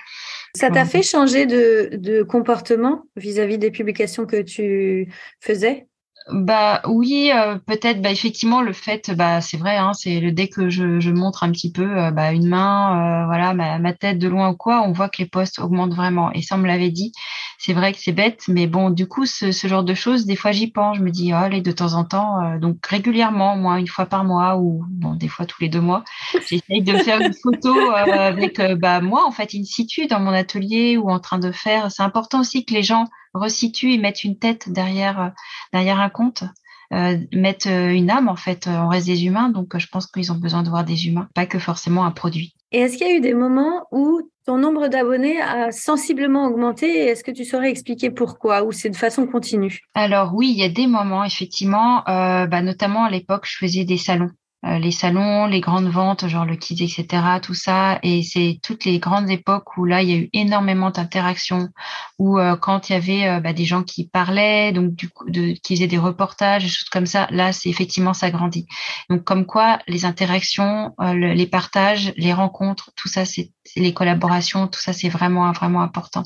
[0.56, 5.88] ça t'a fait changer de, comportement vis-à-vis des publications que tu faisais?
[6.32, 8.02] Bah oui, euh, peut-être.
[8.02, 11.44] Bah effectivement, le fait, bah c'est vrai, hein, c'est le dès que je, je montre
[11.44, 14.56] un petit peu, euh, bah une main, euh, voilà, ma, ma, tête de loin ou
[14.56, 16.32] quoi, on voit que les postes augmentent vraiment.
[16.32, 17.12] Et ça, on me l'avait dit.
[17.58, 20.36] C'est vrai que c'est bête, mais bon, du coup, ce, ce genre de choses, des
[20.36, 20.98] fois, j'y pense.
[20.98, 24.24] Je me dis, oh, allez, de temps en temps, donc régulièrement, moins une fois par
[24.24, 26.04] mois ou bon, des fois tous les deux mois,
[26.50, 30.98] j'essaye de faire une photo avec bah moi, en fait, in situ dans mon atelier
[30.98, 31.92] ou en train de faire.
[31.92, 35.30] C'est important aussi que les gens resituent et mettent une tête derrière, euh,
[35.72, 36.44] derrière un compte.
[36.92, 38.68] Euh, mettent euh, une âme en fait.
[38.68, 41.48] On reste des humains, donc je pense qu'ils ont besoin de voir des humains, pas
[41.48, 42.54] que forcément un produit.
[42.72, 46.88] Et est-ce qu'il y a eu des moments où ton nombre d'abonnés a sensiblement augmenté
[46.88, 49.80] et est-ce que tu saurais expliquer pourquoi ou c'est de façon continue?
[49.96, 53.98] Alors oui, il y a des moments effectivement, bah, notamment à l'époque, je faisais des
[53.98, 54.32] salons.
[54.66, 58.00] Euh, les salons, les grandes ventes, genre le Kids, etc., tout ça.
[58.02, 61.70] Et c'est toutes les grandes époques où là, il y a eu énormément d'interactions,
[62.18, 65.30] où euh, quand il y avait euh, bah, des gens qui parlaient, donc du coup,
[65.30, 68.66] de, qui faisaient des reportages, des choses comme ça, là, c'est effectivement, ça grandit.
[69.10, 74.80] Donc, comme quoi, les interactions, les partages, les rencontres, tout ça, c'est les collaborations, tout
[74.80, 76.24] ça, c'est vraiment, vraiment important.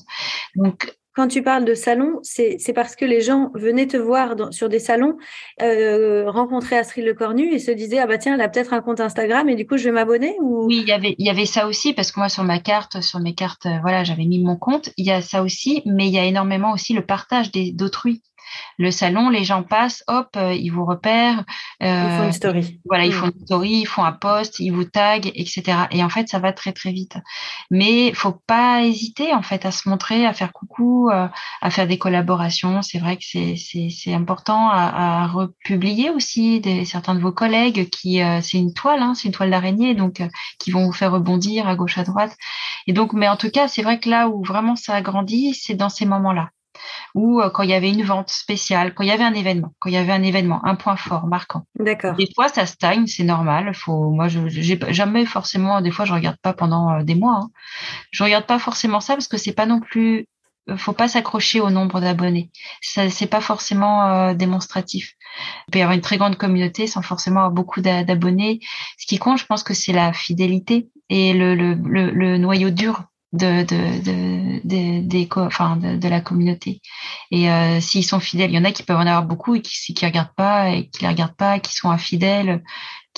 [0.55, 4.69] Donc, quand tu parles de salon, c'est parce que les gens venaient te voir sur
[4.69, 5.17] des salons,
[5.63, 8.99] euh, rencontrer Astrid Lecornu et se disaient ah bah tiens elle a peut-être un compte
[8.99, 10.67] Instagram et du coup je vais m'abonner ou?
[10.67, 13.01] Oui il y avait il y avait ça aussi parce que moi sur ma carte
[13.01, 14.91] sur mes cartes euh, voilà j'avais mis mon compte.
[14.95, 18.21] Il y a ça aussi mais il y a énormément aussi le partage d'autrui
[18.77, 21.43] le salon, les gens passent, hop, euh, ils vous repèrent.
[21.81, 22.79] ils font une story.
[22.85, 23.13] Voilà, ils mm.
[23.13, 25.63] font une story, ils font un post, ils vous taguent, etc.
[25.91, 27.17] Et en fait, ça va très très vite.
[27.71, 31.27] Mais faut pas hésiter en fait à se montrer, à faire coucou, euh,
[31.61, 32.81] à faire des collaborations.
[32.81, 38.21] C'est vrai que c'est important à, à, republier aussi des, certains de vos collègues qui
[38.21, 40.21] euh, c'est une toile, hein, c'est une toile d'araignée, donc
[40.59, 42.35] qui vont vous faire rebondir à gauche à droite.
[42.87, 45.53] Et donc, mais en tout cas, c'est vrai que là où vraiment ça a grandi,
[45.53, 46.49] c'est dans ces moments-là
[47.15, 49.73] ou euh, quand il y avait une vente spéciale, quand il y avait un événement,
[49.79, 51.63] quand il y avait un événement, un point fort marquant.
[51.79, 52.15] D'accord.
[52.15, 53.73] Des fois, ça stagne, c'est normal.
[53.73, 55.81] Faut, moi, je j'ai jamais forcément.
[55.81, 57.41] Des fois, je regarde pas pendant euh, des mois.
[57.43, 57.49] Hein.
[58.11, 60.27] Je regarde pas forcément ça parce que c'est pas non plus.
[60.69, 62.49] Euh, faut pas s'accrocher au nombre d'abonnés.
[62.81, 65.13] Ça, c'est pas forcément démonstratif.
[65.67, 68.59] Il peut y avoir une très grande communauté sans forcément avoir beaucoup d'abonnés.
[68.97, 71.75] Ce qui compte, je pense que c'est la fidélité et le, le,
[72.11, 73.03] le noyau dur
[73.33, 76.81] de, de, de, de, des, enfin, de, la communauté.
[77.31, 79.61] Et euh, s'ils sont fidèles, il y en a qui peuvent en avoir beaucoup et
[79.61, 82.63] qui qui regardent pas et qui les regardent pas, qui sont infidèles,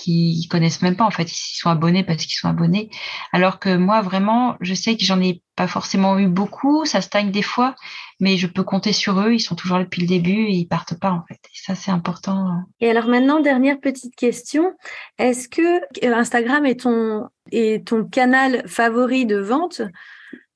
[0.02, 2.90] qui connaissent même pas en fait, ils sont abonnés parce qu'ils sont abonnés.
[3.34, 7.32] Alors que moi vraiment, je sais que j'en ai pas forcément eu beaucoup, ça stagne
[7.32, 7.76] des fois,
[8.20, 10.68] mais je peux compter sur eux, ils sont toujours là depuis le début et ils
[10.68, 11.40] partent pas en fait.
[11.46, 12.62] Et ça c'est important.
[12.80, 14.74] Et alors maintenant dernière petite question,
[15.18, 19.82] est-ce que euh, Instagram est ton est ton canal favori de vente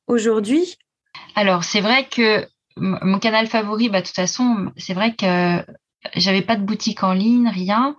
[0.08, 0.78] aujourd'hui?
[1.36, 2.46] Alors c'est vrai que
[2.78, 5.64] mon canal favori, bah, de toute façon, c'est vrai que
[6.16, 7.96] j'avais pas de boutique en ligne, rien.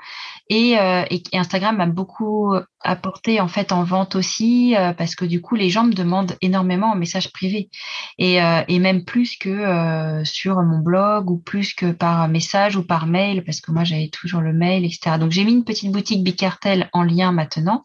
[0.51, 5.25] Et, euh, et, Instagram m'a beaucoup apporté en fait en vente aussi euh, parce que
[5.25, 7.71] du coup les gens me demandent énormément en message privé
[8.19, 12.77] et, euh, et même plus que euh, sur mon blog ou plus que par message
[12.77, 15.17] ou par mail parce que moi j'avais toujours le mail etc.
[15.19, 17.85] Donc j'ai mis une petite boutique Bicartel en lien maintenant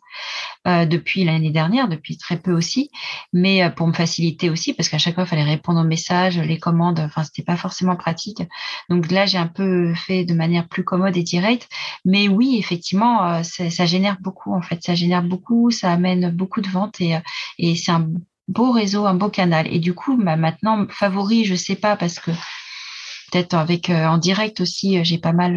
[0.65, 2.91] depuis l'année dernière, depuis très peu aussi,
[3.33, 6.59] mais pour me faciliter aussi parce qu'à chaque fois il fallait répondre aux messages, les
[6.59, 8.43] commandes, enfin c'était pas forcément pratique.
[8.89, 11.69] Donc là j'ai un peu fait de manière plus commode et directe,
[12.05, 16.69] mais oui effectivement ça génère beaucoup en fait ça génère beaucoup, ça amène beaucoup de
[16.69, 17.17] ventes et,
[17.57, 18.09] et c'est un
[18.49, 19.67] beau réseau, un beau canal.
[19.73, 22.31] Et du coup, bah, maintenant, favori, je sais pas parce que
[23.31, 25.03] peut-être avec en direct aussi.
[25.05, 25.53] J'ai pas mal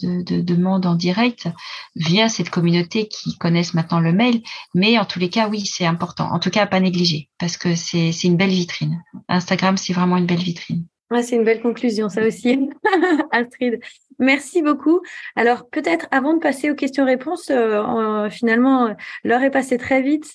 [0.00, 1.48] de, de demandes en direct
[1.96, 4.42] via cette communauté qui connaissent maintenant le mail.
[4.74, 6.32] Mais en tous les cas, oui, c'est important.
[6.32, 9.02] En tout cas, pas négliger parce que c'est une belle vitrine.
[9.28, 10.86] Instagram, c'est vraiment une belle vitrine.
[11.22, 12.68] C'est une belle conclusion, ça aussi,
[13.30, 13.80] Astrid.
[14.18, 15.02] Merci beaucoup.
[15.36, 20.26] Alors, peut-être avant de passer aux questions-réponses, euh, finalement, l'heure est passée très vite.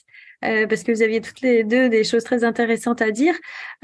[0.43, 3.36] Euh, parce que vous aviez toutes les deux des choses très intéressantes à dire.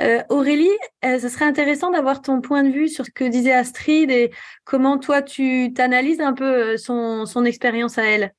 [0.02, 0.72] Euh, Aurélie,
[1.04, 4.32] ce serait intéressant d'avoir ton point de vue sur ce que disait Astrid et
[4.64, 8.34] comment toi tu t'analyses un peu son, son expérience à elle.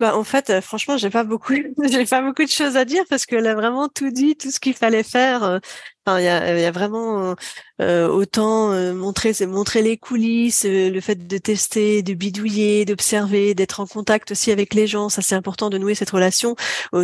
[0.00, 1.54] Bah, en fait, franchement, j'ai pas beaucoup,
[1.88, 4.58] j'ai pas beaucoup de choses à dire parce qu'elle a vraiment tout dit, tout ce
[4.58, 5.60] qu'il fallait faire.
[6.08, 7.36] Il y a, y a, vraiment
[7.80, 13.54] euh, autant euh, montrer, montrer les coulisses, euh, le fait de tester, de bidouiller, d'observer,
[13.54, 15.08] d'être en contact aussi avec les gens.
[15.08, 16.56] Ça, c'est important de nouer cette relation.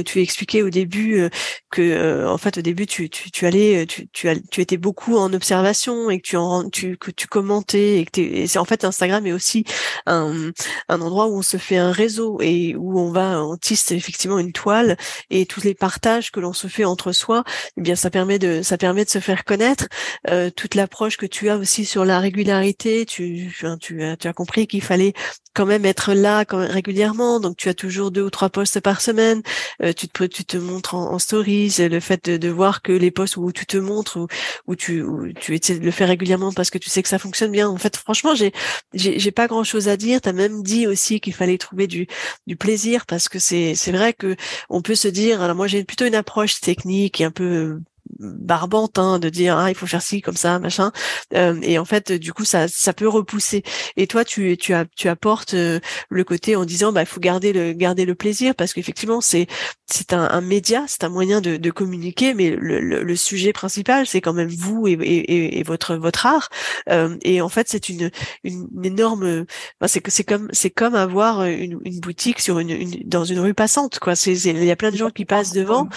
[0.05, 1.29] tu expliquais au début
[1.71, 5.33] que, en fait, au début, tu, tu, tu allais, tu, tu, tu étais beaucoup en
[5.33, 9.27] observation et que tu en, tu, que tu commentais et que c'est en fait Instagram
[9.27, 9.65] est aussi
[10.07, 10.51] un,
[10.89, 14.39] un endroit où on se fait un réseau et où on va, on tisse effectivement
[14.39, 14.97] une toile
[15.31, 17.45] et tous les partages que l'on se fait entre soi,
[17.77, 19.87] eh bien, ça permet de, ça permet permet de se faire connaître.
[20.31, 24.81] Euh, toute l'approche que tu as aussi sur la régularité, tu, tu, as, compris qu'il
[24.81, 25.13] fallait
[25.55, 27.39] quand même être là quand régulièrement.
[27.39, 29.43] Donc tu as toujours deux ou trois posts par semaine.
[29.83, 31.75] Euh, tu te tu te montres en, stories.
[31.79, 34.27] Le fait de, de, voir que les posts où tu te montres où,
[34.69, 37.19] où tu où tu essaies de le faire régulièrement parce que tu sais que ça
[37.19, 37.69] fonctionne bien.
[37.69, 38.53] En fait, franchement, j'ai
[38.95, 40.23] j'ai pas grand chose à dire.
[40.23, 42.07] Tu as même dit aussi qu'il fallait trouver du
[42.47, 44.35] du plaisir parce que c'est c'est vrai que
[44.71, 45.43] on peut se dire.
[45.43, 47.81] Alors moi j'ai plutôt une approche technique et un peu
[48.19, 50.93] barbante hein, de dire ah il faut faire ci comme ça machin.
[51.35, 53.63] Euh, et en fait du coup ça ça peut repousser.
[53.97, 57.21] Et toi tu tu as tu apportes euh, le côté en disant bah il faut
[57.21, 59.47] garder le garder le plaisir parce qu'effectivement c'est
[59.87, 64.07] c'est un, un, média c'est un moyen de, de communiquer mais le, le, sujet principal
[64.07, 66.49] c'est quand même vous et, et, et votre votre art.
[66.91, 68.11] Euh, et en fait c'est une,
[68.45, 69.45] une, énorme
[69.87, 73.41] c'est que c'est comme c'est comme avoir une, une boutique sur une, une, dans une
[73.41, 74.15] rue passante quoi.
[74.17, 75.89] C'est il y a plein de gens qui passent devant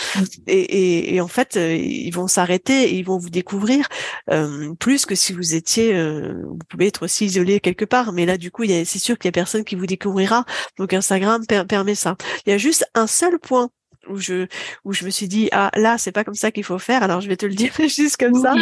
[0.47, 1.57] et, et, et en fait
[2.01, 3.87] ils vont s'arrêter et ils vont vous découvrir
[4.29, 8.13] euh, plus que si vous étiez, euh, vous pouvez être aussi isolé quelque part.
[8.13, 10.45] Mais là, du coup, c'est sûr qu'il y a personne qui vous découvrira.
[10.77, 12.15] Donc Instagram permet ça.
[12.45, 13.69] Il y a juste un seul point
[14.09, 14.47] où je
[14.83, 17.21] où je me suis dit ah là c'est pas comme ça qu'il faut faire alors
[17.21, 18.55] je vais te le dire juste comme ça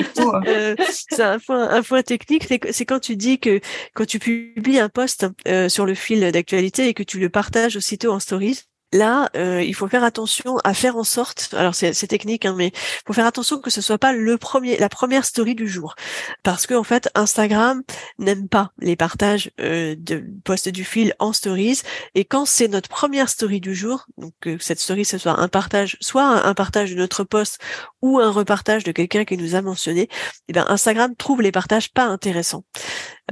[0.46, 3.62] euh, c'est un point un point technique c'est quand tu dis que
[3.94, 5.28] quand tu publies un post
[5.70, 9.74] sur le fil d'actualité et que tu le partages aussitôt en stories là, euh, il
[9.74, 13.26] faut faire attention à faire en sorte, alors c'est technique, hein, mais il faut faire
[13.26, 15.96] attention que ce soit pas le premier, la première story du jour,
[16.44, 17.84] parce que en fait, Instagram
[18.18, 21.82] n'aime pas les partages euh, de posts du fil en stories,
[22.16, 25.48] et quand c'est notre première story du jour, donc que cette story ce soit un
[25.48, 27.60] partage, soit un partage de notre post
[28.02, 30.10] ou un repartage de quelqu'un qui nous a mentionné,
[30.48, 32.64] eh ben Instagram trouve les partages pas intéressants.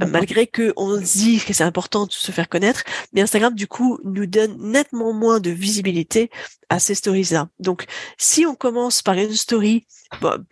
[0.02, 3.66] Euh, malgré que on dit que c'est important de se faire connaître, mais Instagram du
[3.66, 6.30] coup nous donne nettement moins de visibilité
[6.68, 7.48] à ces stories-là.
[7.60, 7.86] Donc,
[8.18, 9.86] si on commence par une story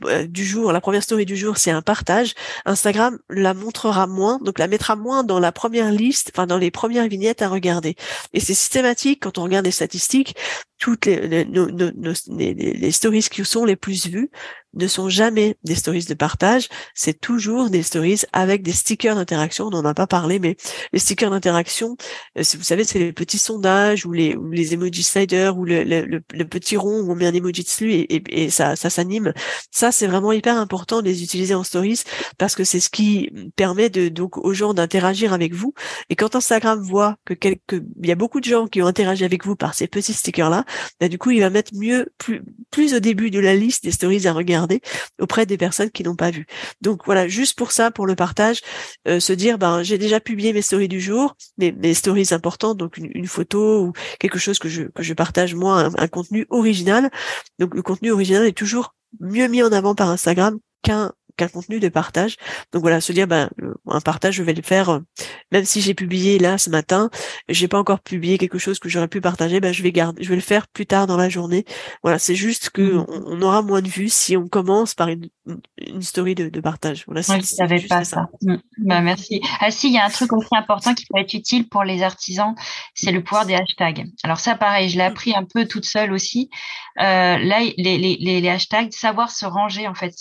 [0.05, 4.39] euh, du jour, la première story du jour, c'est un partage, Instagram la montrera moins,
[4.43, 7.97] donc la mettra moins dans la première liste, enfin dans les premières vignettes à regarder.
[8.33, 10.37] Et c'est systématique quand on regarde les statistiques,
[10.79, 14.31] toutes les, les, les, les stories qui sont les plus vues
[14.77, 19.67] ne sont jamais des stories de partage, c'est toujours des stories avec des stickers d'interaction.
[19.67, 20.57] On n'en a pas parlé, mais
[20.93, 21.97] les stickers d'interaction,
[22.39, 25.83] euh, vous savez, c'est les petits sondages ou les, ou les emojis sliders ou le,
[25.83, 26.03] le,
[26.45, 29.33] petit rond où on met un emoji dessus et, et, ça, ça s'anime.
[29.71, 32.03] Ça, c'est vraiment hyper important de les utiliser en stories
[32.39, 35.75] parce que c'est ce qui permet de, donc aux gens d'interagir avec vous.
[36.11, 39.25] Et quand Instagram voit que quelques, il y a beaucoup de gens qui ont interagi
[39.25, 40.65] avec vous par ces petits stickers-là,
[41.01, 43.91] bah, du coup, il va mettre mieux, plus, plus au début de la liste des
[43.91, 44.81] stories à regarder
[45.21, 46.47] auprès des personnes qui n'ont pas vu.
[46.81, 48.61] Donc voilà, juste pour ça, pour le partage,
[49.09, 52.77] euh, se dire, ben, j'ai déjà publié mes stories du jour, mes, mes stories importantes,
[52.79, 56.47] donc une, une, photo ou quelque chose que je, que je partage moi, un, contenu
[56.51, 57.11] original.
[57.59, 61.81] Donc le contenu original est toujours mieux mis en avant par Instagram qu'un qu'un contenu
[61.81, 62.37] de partage.
[62.73, 63.51] Donc voilà, se dire ben
[63.87, 65.01] un partage, je vais le faire euh,
[65.53, 67.11] même si j'ai publié là ce matin,
[67.49, 70.29] j'ai pas encore publié quelque chose que j'aurais pu partager, ben je vais garder, je
[70.29, 71.65] vais le faire plus tard dans la journée.
[72.03, 73.07] Voilà, c'est juste que mmh.
[73.27, 75.29] on, aura moins de vues si on commence par une,
[75.79, 77.05] une story de, de partage.
[77.07, 78.29] Voilà, je savais pas ça.
[78.43, 78.57] Mmh.
[78.79, 79.41] Ben, merci.
[79.61, 82.03] Ah si, il y a un truc aussi important qui peut être utile pour les
[82.03, 82.55] artisans,
[82.95, 84.05] c'est le pouvoir des hashtags.
[84.25, 86.51] Alors ça, pareil, je l'ai appris un peu toute seule aussi.
[86.99, 90.13] Euh, là, les, les, les, hashtags, savoir se ranger en fait,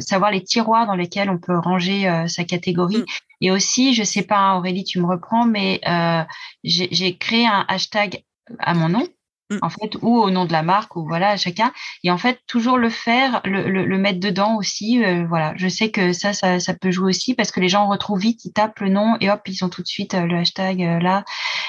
[0.00, 2.98] savoir les tiroirs dans lesquels on peut ranger euh, sa catégorie.
[2.98, 3.06] Mm.
[3.42, 6.22] Et aussi, je sais pas, Aurélie, tu me reprends, mais euh,
[6.64, 8.24] j'ai créé un hashtag
[8.58, 9.06] à mon nom
[9.50, 9.58] mm.
[9.62, 11.72] en fait, ou au nom de la marque, ou voilà, chacun.
[12.02, 15.04] Et en fait, toujours le faire, le, le, mettre dedans aussi.
[15.04, 17.88] Euh, voilà, je sais que ça, ça, ça, peut jouer aussi parce que les gens
[17.88, 20.80] retrouvent vite, ils tapent le nom et hop, ils ont tout de suite le hashtag
[21.02, 21.24] là.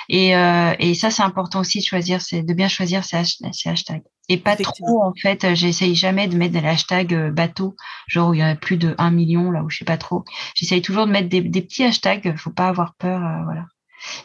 [0.10, 0.32] Et,
[0.80, 4.04] et ça, c'est important aussi de choisir, c'est de bien choisir ces, ces hashtags.
[4.30, 7.76] Et pas trop, en fait, j'essaye jamais de mettre des hashtags bateau,
[8.08, 9.98] genre où il y en a plus de 1 million, là où je sais pas
[9.98, 10.24] trop.
[10.56, 13.66] J'essaye toujours de mettre des, des petits hashtags, faut pas avoir peur, voilà.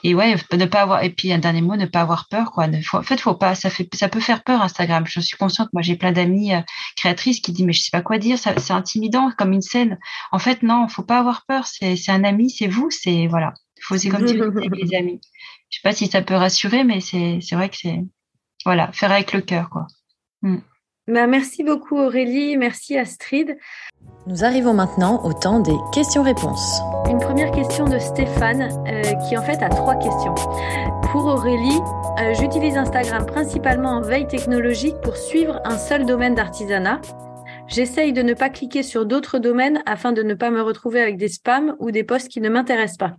[0.03, 2.67] Et ouais, ne pas avoir et puis un dernier mot, ne pas avoir peur quoi.
[2.67, 5.05] en fait, faut pas ça fait ça peut faire peur Instagram.
[5.07, 6.61] Je suis consciente, moi j'ai plein d'amis euh,
[6.97, 9.99] créatrices qui disent mais je sais pas quoi dire, c'est intimidant comme une scène.
[10.33, 13.55] En fait non, faut pas avoir peur, c'est c'est un ami, c'est vous, c'est voilà.
[13.83, 15.21] Faut c'est comme tu les amis.
[15.71, 18.01] Je sais pas si ça peut rassurer mais c'est c'est vrai que c'est
[18.65, 19.87] voilà, faire avec le cœur quoi.
[20.43, 20.59] Mm.
[21.09, 23.57] Bah, merci beaucoup Aurélie, merci Astrid.
[24.27, 26.81] Nous arrivons maintenant au temps des questions-réponses.
[27.09, 30.35] Une première question de Stéphane euh, qui en fait a trois questions.
[31.11, 31.81] Pour Aurélie,
[32.21, 37.01] euh, j'utilise Instagram principalement en veille technologique pour suivre un seul domaine d'artisanat.
[37.69, 41.19] J'essaye de ne pas cliquer sur d'autres domaines afin de ne pas me retrouver avec
[41.19, 43.17] des spams ou des posts qui ne m'intéressent pas.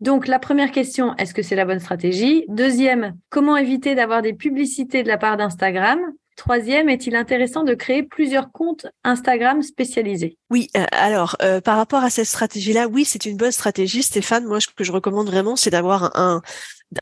[0.00, 2.44] Donc la première question, est-ce que c'est la bonne stratégie?
[2.48, 5.98] Deuxième, comment éviter d'avoir des publicités de la part d'Instagram?
[6.36, 10.38] Troisième, est-il intéressant de créer plusieurs comptes Instagram spécialisés?
[10.50, 14.44] Oui, euh, alors euh, par rapport à cette stratégie-là, oui, c'est une bonne stratégie, Stéphane.
[14.44, 16.40] Moi, ce que je recommande vraiment, c'est d'avoir un,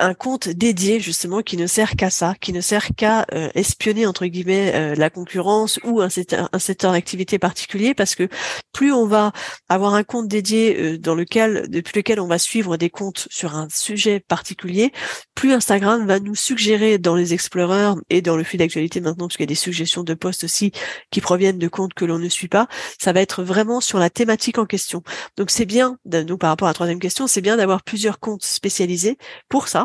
[0.00, 4.06] un compte dédié justement qui ne sert qu'à ça, qui ne sert qu'à euh, espionner
[4.06, 8.28] entre guillemets euh, la concurrence ou un secteur, un secteur d'activité particulier, parce que
[8.72, 9.32] plus on va
[9.68, 13.54] avoir un compte dédié euh, dans lequel depuis lequel on va suivre des comptes sur
[13.54, 14.92] un sujet particulier,
[15.34, 19.36] plus Instagram va nous suggérer dans les explorers et dans le fil d'actualité maintenant, parce
[19.36, 20.72] qu'il y a des suggestions de posts aussi
[21.12, 22.66] qui proviennent de comptes que l'on ne suit pas,
[22.98, 25.02] ça va être vraiment sur la thématique en question.
[25.36, 28.44] Donc c'est bien, donc par rapport à la troisième question, c'est bien d'avoir plusieurs comptes
[28.44, 29.16] spécialisés
[29.48, 29.75] pour ça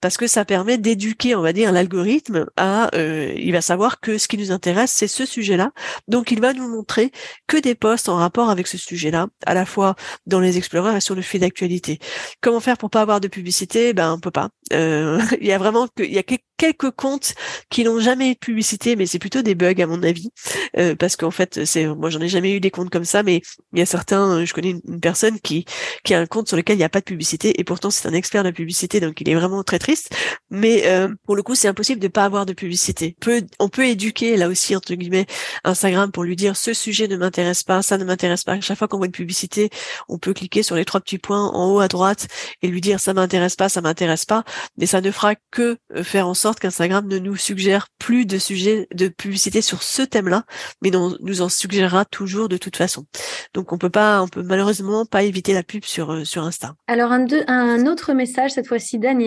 [0.00, 4.18] parce que ça permet d'éduquer, on va dire, l'algorithme à, euh, il va savoir que
[4.18, 5.72] ce qui nous intéresse, c'est ce sujet-là.
[6.08, 7.12] Donc, il va nous montrer
[7.46, 9.94] que des posts en rapport avec ce sujet-là, à la fois
[10.26, 11.98] dans les explorers et sur le fil d'actualité.
[12.40, 13.92] Comment faire pour pas avoir de publicité?
[13.92, 14.48] Ben, on peut pas.
[14.72, 16.22] Euh, il y a vraiment que, il y a
[16.56, 17.34] quelques comptes
[17.70, 20.30] qui n'ont jamais de publicité, mais c'est plutôt des bugs à mon avis,
[20.78, 23.42] euh, parce qu'en fait, c'est, moi, j'en ai jamais eu des comptes comme ça, mais
[23.72, 25.64] il y a certains, je connais une, personne qui
[26.04, 28.08] qui a un compte sur lequel il n'y a pas de publicité, et pourtant c'est
[28.08, 30.14] un expert de la publicité, donc il est vraiment très triste.
[30.50, 33.16] Mais euh, pour le coup, c'est impossible de pas avoir de publicité.
[33.22, 35.26] On peut, on peut éduquer là aussi entre guillemets
[35.64, 38.60] Instagram pour lui dire ce sujet ne m'intéresse pas, ça ne m'intéresse pas.
[38.60, 39.70] chaque fois qu'on voit une publicité,
[40.08, 42.28] on peut cliquer sur les trois petits points en haut à droite
[42.62, 44.44] et lui dire ça m'intéresse pas, ça m'intéresse pas.
[44.78, 48.38] Mais ça ne fera que euh, faire en sorte qu'Instagram ne nous suggère plus de
[48.38, 50.44] sujets de publicité sur ce thème-là,
[50.82, 53.04] mais non, nous en suggérera toujours de toute façon.
[53.54, 56.74] Donc on peut pas, on peut malheureusement pas éviter la pub sur euh, sur Insta.
[56.86, 59.26] Alors un, un autre message cette fois-ci d'Annie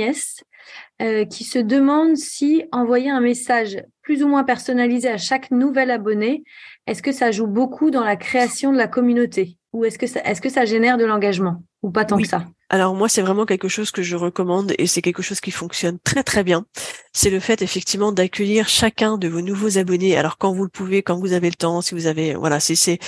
[1.02, 5.92] euh, qui se demande si envoyer un message plus ou moins personnalisé à chaque nouvel
[5.92, 6.44] abonné,
[6.88, 9.58] est-ce que ça joue beaucoup dans la création de la communauté?
[9.74, 11.64] Ou est-ce que ça, est-ce que ça génère de l'engagement?
[11.84, 12.46] Ou pas tant que ça?
[12.70, 15.98] Alors moi, c'est vraiment quelque chose que je recommande et c'est quelque chose qui fonctionne
[16.04, 16.66] très très bien.
[17.14, 20.16] C'est le fait effectivement d'accueillir chacun de vos nouveaux abonnés.
[20.16, 23.00] Alors quand vous le pouvez, quand vous avez le temps, si vous avez voilà, c'est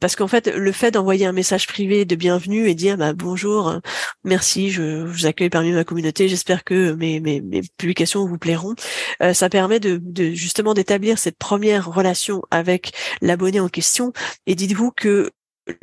[0.00, 3.80] parce qu'en fait le fait d'envoyer un message privé de bienvenue et dire bah bonjour,
[4.24, 7.20] merci, je, vous accueille parmi ma communauté, j'espère que mes,
[7.76, 8.74] publications vous plairont.
[9.22, 10.00] Euh, ça permet de
[10.32, 14.12] justement d'établir cette première relation avec l'abonné en question.
[14.46, 15.30] Et dites-vous que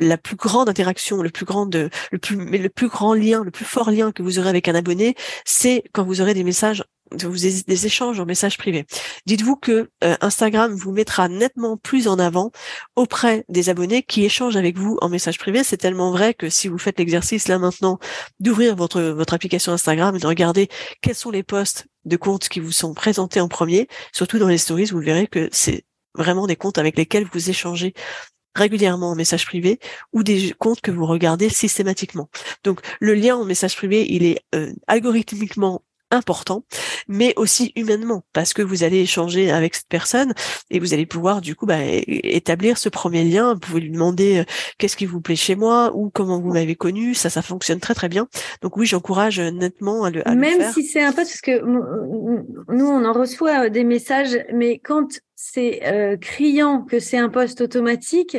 [0.00, 3.50] la plus grande interaction, le plus grand, le plus, mais le plus grand lien, le
[3.50, 5.14] plus fort lien que vous aurez avec un abonné,
[5.44, 8.86] c'est quand vous aurez des messages, des échanges en messages privés.
[9.26, 12.50] Dites-vous que euh, Instagram vous mettra nettement plus en avant
[12.96, 15.62] auprès des abonnés qui échangent avec vous en message privé.
[15.64, 17.98] C'est tellement vrai que si vous faites l'exercice là maintenant
[18.40, 20.68] d'ouvrir votre votre application Instagram et de regarder
[21.02, 24.58] quels sont les posts de comptes qui vous sont présentés en premier, surtout dans les
[24.58, 25.84] stories, vous verrez que c'est
[26.16, 27.94] vraiment des comptes avec lesquels vous échangez
[28.54, 29.78] régulièrement en message privé
[30.12, 32.28] ou des comptes que vous regardez systématiquement.
[32.62, 36.64] Donc le lien en message privé, il est euh, algorithmiquement important,
[37.08, 40.32] mais aussi humainement, parce que vous allez échanger avec cette personne
[40.70, 43.54] et vous allez pouvoir du coup bah, établir ce premier lien.
[43.54, 44.44] Vous pouvez lui demander euh,
[44.78, 47.14] qu'est-ce qui vous plaît chez moi ou comment vous m'avez connu.
[47.14, 48.28] Ça, ça fonctionne très très bien.
[48.62, 50.72] Donc oui, j'encourage nettement à le, à Même le faire.
[50.72, 55.20] si c'est un peu parce que nous, on en reçoit euh, des messages, mais quand
[55.34, 58.36] c'est euh, criant que c'est un poste automatique,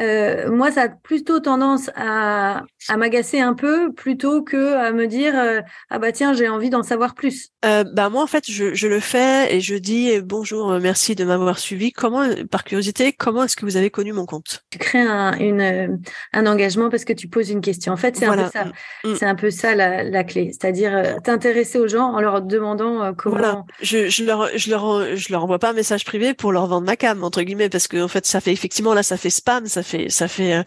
[0.00, 5.06] euh, moi, ça a plutôt tendance à, à m'agacer un peu plutôt que à me
[5.06, 7.50] dire euh, ah bah tiens j'ai envie d'en savoir plus.
[7.64, 11.24] Euh, bah moi en fait je, je, le fais et je dis bonjour merci de
[11.24, 11.92] m'avoir suivi.
[11.92, 14.64] Comment par curiosité comment est-ce que vous avez connu mon compte?
[14.70, 16.00] Tu crées un, une,
[16.32, 17.92] un engagement parce que tu poses une question.
[17.92, 18.64] En fait c'est un peu ça.
[18.64, 19.16] Mm, mm.
[19.16, 23.36] C'est un peu ça la, la clé, c'est-à-dire t'intéresser aux gens en leur demandant comment.
[23.36, 23.62] Voilà.
[23.80, 26.86] Je, je leur je leur je leur envoie pas un message privé pour leur vendre
[26.86, 29.66] ma cam entre guillemets parce que en fait ça fait effectivement là ça fait spam
[29.66, 30.64] ça fait ça fait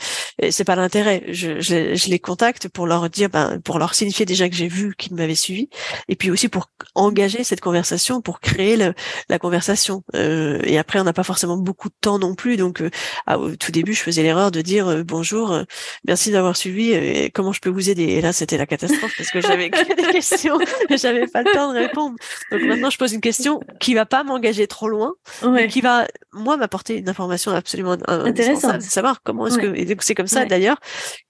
[0.49, 1.23] c'est pas l'intérêt.
[1.27, 4.67] Je, je, je les contacte pour leur dire, ben, pour leur signifier déjà que j'ai
[4.67, 5.69] vu qu'ils m'avaient suivi,
[6.07, 8.93] et puis aussi pour engager cette conversation, pour créer le,
[9.29, 10.03] la conversation.
[10.15, 12.89] Euh, et après, on n'a pas forcément beaucoup de temps non plus, donc euh,
[13.35, 15.63] au tout début, je faisais l'erreur de dire euh, bonjour, euh,
[16.05, 18.03] merci d'avoir suivi, comment je peux vous aider?
[18.03, 20.57] Et là, c'était la catastrophe parce que j'avais des questions,
[20.89, 22.15] j'avais pas le temps de répondre.
[22.51, 25.13] Donc maintenant, je pose une question qui va pas m'engager trop loin,
[25.43, 29.75] mais qui va moi m'apporter une information absolument intéressante, savoir comment est-ce que.
[29.75, 30.77] Et donc c'est comme ça d'ailleurs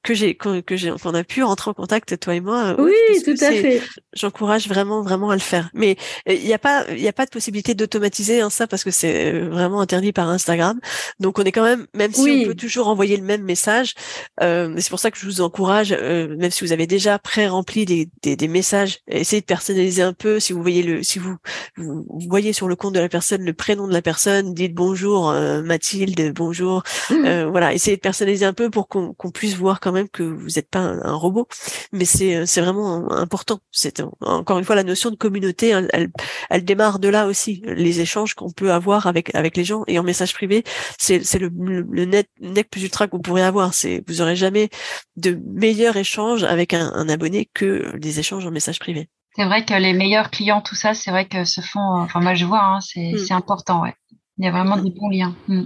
[0.03, 2.75] que j'ai que j'ai qu'on a pu rentrer en contact toi et moi.
[2.79, 3.81] Oui, tout à fait.
[4.13, 5.69] J'encourage vraiment vraiment à le faire.
[5.73, 5.97] Mais
[6.29, 8.83] euh, il n'y a pas il y a pas de possibilité d'automatiser hein, ça parce
[8.83, 10.79] que c'est euh, vraiment interdit par Instagram.
[11.19, 13.95] Donc on est quand même même si on peut toujours envoyer le même message.
[14.41, 17.85] Euh, c'est pour ça que je vous encourage euh, même si vous avez déjà pré-rempli
[17.85, 20.39] des, des, des, messages, essayez de personnaliser un peu.
[20.39, 21.35] Si vous voyez le si vous,
[21.75, 25.33] vous, voyez sur le compte de la personne le prénom de la personne, dites bonjour
[25.63, 26.83] Mathilde, bonjour.
[27.09, 27.43] Mmh.
[27.43, 30.69] voilà, essayez de personnaliser un peu pour qu'on puisse voir quand même que vous n'êtes
[30.69, 31.47] pas un, robot,
[31.91, 33.59] mais c'est euh, c'est vraiment important.
[33.71, 36.11] C'est encore une fois la notion de communauté, elle,
[36.49, 37.61] elle, démarre de là aussi.
[37.65, 40.63] Les échanges qu'on peut avoir avec avec les gens et en message privé,
[40.97, 42.29] c'est le, le net
[42.69, 43.73] plus ultra que vous pourrez avoir.
[43.73, 44.69] C'est vous aurez jamais
[45.15, 49.09] de meilleurs échanges avec un, un abonné que des échanges en message privé.
[49.37, 51.79] C'est vrai que les meilleurs clients, tout ça, c'est vrai que se font.
[51.79, 53.17] Enfin, moi, je vois, hein, c'est mm.
[53.19, 53.93] c'est important, ouais.
[54.39, 55.35] Il y a vraiment des bons liens.
[55.47, 55.65] Mm.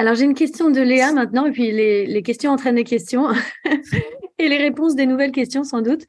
[0.00, 3.28] Alors j'ai une question de Léa maintenant, et puis les, les questions entraînent les questions.
[4.38, 6.06] et les réponses des nouvelles questions sans doute.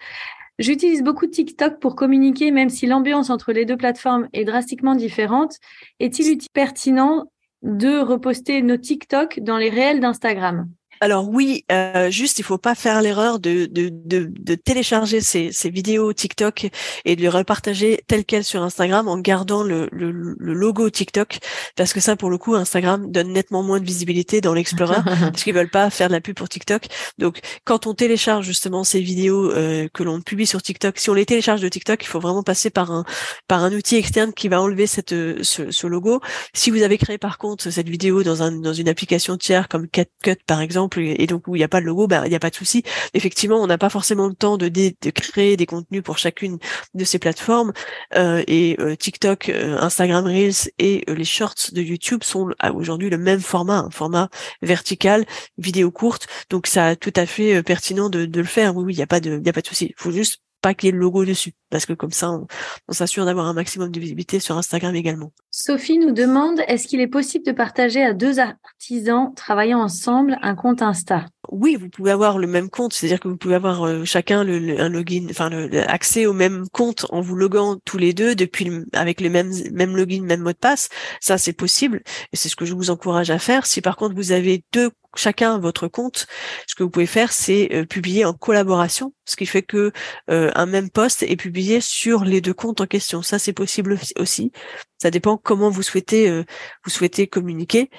[0.60, 5.58] J'utilise beaucoup TikTok pour communiquer, même si l'ambiance entre les deux plateformes est drastiquement différente.
[6.00, 7.30] Est-il pertinent
[7.64, 10.70] de reposter nos TikTok dans les réels d'Instagram?
[11.02, 15.52] Alors oui, euh, juste il faut pas faire l'erreur de, de, de, de télécharger ces,
[15.52, 16.70] ces, vidéos TikTok
[17.06, 21.40] et de les repartager telles quelles sur Instagram en gardant le, le, le, logo TikTok
[21.76, 25.44] parce que ça pour le coup Instagram donne nettement moins de visibilité dans l'Explorer parce
[25.44, 26.84] qu'ils veulent pas faire de la pub pour TikTok.
[27.18, 31.16] Donc quand on télécharge justement ces vidéos euh, que l'on publie sur TikTok, si on
[31.16, 33.06] les télécharge de TikTok, il faut vraiment passer par un
[33.48, 36.22] par un outil externe qui va enlever cette ce, ce logo.
[36.54, 39.88] Si vous avez créé par contre cette vidéo dans un dans une application tiers comme
[39.88, 42.36] CapCut par exemple et donc où il n'y a pas de logo, bah, il n'y
[42.36, 42.84] a pas de souci.
[43.14, 44.70] Effectivement, on n'a pas forcément le temps de,
[45.12, 46.58] créer des contenus pour chacune
[46.94, 47.74] de ces plateformes.
[48.16, 53.18] Euh, et euh, TikTok, euh, Instagram Reels et les Shorts de YouTube sont aujourd'hui le
[53.18, 54.30] même format, un format
[54.62, 55.26] vertical,
[55.58, 56.28] vidéo courte.
[56.50, 58.76] Donc ça a tout à fait pertinent de, le faire.
[58.76, 59.88] Oui, oui, il n'y a pas de, y a pas de souci.
[59.90, 62.48] Il faut juste pas qu'il y ait le logo dessus, parce que comme ça, on,
[62.88, 65.32] on s'assure d'avoir un maximum de visibilité sur Instagram également.
[65.50, 70.56] Sophie nous demande, est-ce qu'il est possible de partager à deux artisans travaillant ensemble un
[70.56, 71.26] compte Insta?
[71.50, 74.90] Oui, vous pouvez avoir le même compte, c'est-à-dire que vous pouvez avoir euh, chacun un
[74.90, 75.50] login, enfin
[75.88, 79.98] accès au même compte en vous loguant tous les deux depuis avec le même même
[79.98, 80.90] login, même mot de passe.
[81.20, 83.66] Ça, c'est possible, et c'est ce que je vous encourage à faire.
[83.66, 86.28] Si par contre vous avez deux chacun votre compte,
[86.68, 89.92] ce que vous pouvez faire, c'est euh, publier en collaboration, ce qui fait que
[90.30, 93.24] euh, un même poste est publié sur les deux comptes en question.
[93.24, 94.52] Ça, c'est possible aussi.
[95.02, 96.30] Ça dépend comment vous souhaitez
[96.86, 97.90] vous souhaitez communiquer.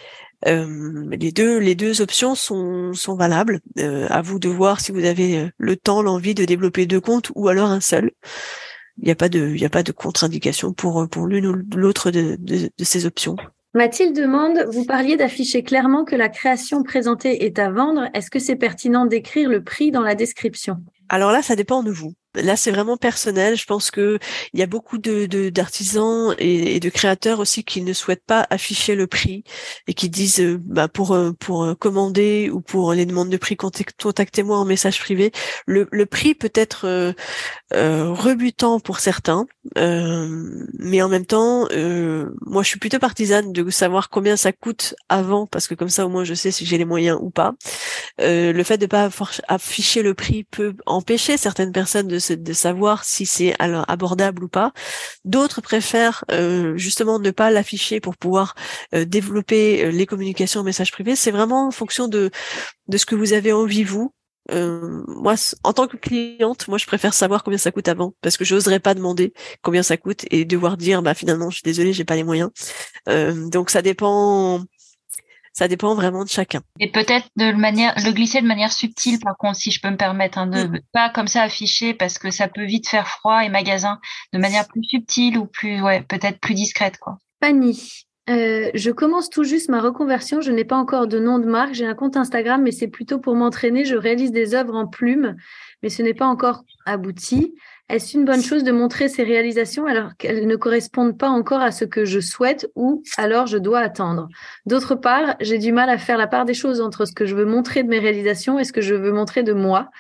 [0.45, 3.61] Les deux les deux options sont sont valables.
[3.79, 7.49] à vous de voir si vous avez le temps, l'envie de développer deux comptes ou
[7.49, 8.11] alors un seul.
[8.99, 12.11] Il n'y a pas de il a pas de contre-indication pour pour l'une ou l'autre
[12.11, 13.37] de, de ces options.
[13.75, 18.11] Mathilde demande, vous parliez d'afficher clairement que la création présentée est à vendre.
[18.13, 20.77] Est-ce que c'est pertinent d'écrire le prix dans la description?
[21.09, 22.15] Alors là, ça dépend de vous.
[22.35, 23.57] Là, c'est vraiment personnel.
[23.57, 24.19] Je pense que
[24.55, 28.95] il y a beaucoup de d'artisans et, de créateurs aussi qui ne souhaitent pas afficher
[28.95, 29.45] le prix
[29.87, 33.57] et qui disent euh, bah, pour euh, euh, commander ou pour les demandes de prix
[33.57, 35.31] contactez-moi en message privé.
[35.67, 37.15] Le, prix peut être
[37.71, 39.47] rebutant pour certains,
[39.77, 41.69] mais en même temps,
[42.47, 46.07] moi, je suis plutôt partisane de savoir combien ça coûte avant parce que comme ça,
[46.07, 47.55] au moins, je sais si j'ai les moyens ou pas.
[48.19, 49.11] le fait de pas
[49.49, 54.73] afficher le prix peut empêcher certaines personnes de savoir si c'est abordable ou pas.
[55.25, 58.55] D'autres préfèrent euh, justement ne pas l'afficher pour pouvoir
[58.95, 61.17] euh, développer euh, les communications en message privé.
[61.17, 62.31] C'est vraiment en fonction de
[62.87, 64.15] de ce que vous avez envie vous.
[64.49, 65.35] moi,
[65.65, 68.81] en tant que cliente, moi, je préfère savoir combien ça coûte avant, parce que j'oserais
[68.81, 69.33] pas demander
[69.63, 72.51] combien ça coûte et devoir dire, bah finalement, je suis désolée, j'ai pas les moyens.
[73.07, 74.65] donc, ça dépend
[75.53, 76.63] Ça dépend vraiment de chacun.
[76.81, 79.97] Et peut-être de manière, le glisser de manière subtile, par contre, si je peux me
[79.97, 80.81] permettre, hein, de mm.
[80.93, 84.01] pas comme ça afficher parce que ça peut vite faire froid et magasin,
[84.33, 87.19] de manière plus subtile ou plus, ouais, peut-être plus discrète, quoi.
[87.43, 90.41] Fanny, euh, je commence tout juste ma reconversion.
[90.41, 91.75] Je n'ai pas encore de nom de marque.
[91.75, 93.85] J'ai un compte Instagram, mais c'est plutôt pour m'entraîner.
[93.85, 95.37] Je réalise des œuvres en plumes,
[95.83, 97.55] mais ce n'est pas encore abouti.
[97.93, 101.71] Est-ce une bonne chose de montrer ces réalisations alors qu'elles ne correspondent pas encore à
[101.73, 104.29] ce que je souhaite ou alors je dois attendre?
[104.65, 107.35] D'autre part, j'ai du mal à faire la part des choses entre ce que je
[107.35, 109.91] veux montrer de mes réalisations et ce que je veux montrer de moi.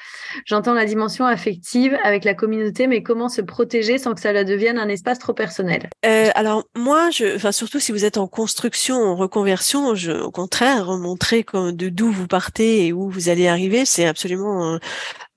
[0.46, 4.78] J'entends la dimension affective avec la communauté, mais comment se protéger sans que ça devienne
[4.78, 5.90] un espace trop personnel?
[6.06, 10.86] Euh, Alors moi, je, enfin surtout si vous êtes en construction, en reconversion, au contraire,
[10.96, 14.78] montrer de d'où vous partez et où vous allez arriver, c'est absolument euh,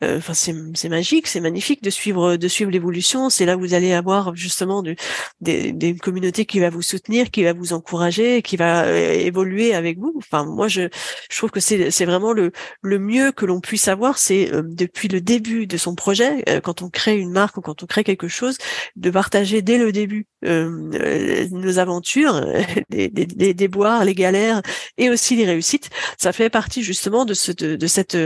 [0.04, 3.30] enfin c'est magique, c'est magnifique de suivre de suivre l'évolution.
[3.30, 4.96] C'est là où vous allez avoir justement du,
[5.42, 9.74] des, des communautés qui va vous soutenir, qui va vous encourager, qui va euh, évoluer
[9.74, 10.14] avec vous.
[10.18, 10.90] Enfin moi je
[11.30, 14.62] je trouve que c'est c'est vraiment le le mieux que l'on puisse avoir, c'est euh,
[14.66, 18.04] depuis le début de son projet, quand on crée une marque ou quand on crée
[18.04, 18.58] quelque chose,
[18.96, 22.46] de partager dès le début nos aventures,
[22.90, 24.62] des, des, des déboires, les galères
[24.98, 25.90] et aussi les réussites.
[26.18, 28.18] Ça fait partie justement de ce de, de cette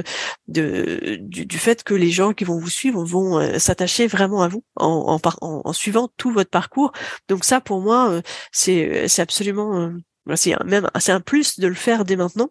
[0.48, 4.42] de du, du fait que les gens qui vont vous suivre vont euh, s'attacher vraiment
[4.42, 6.92] à vous en, en, en, suivant tout votre parcours.
[7.28, 9.92] Donc ça, pour moi, euh, c'est c'est absolument euh,
[10.36, 12.50] c'est un plus de le faire dès maintenant,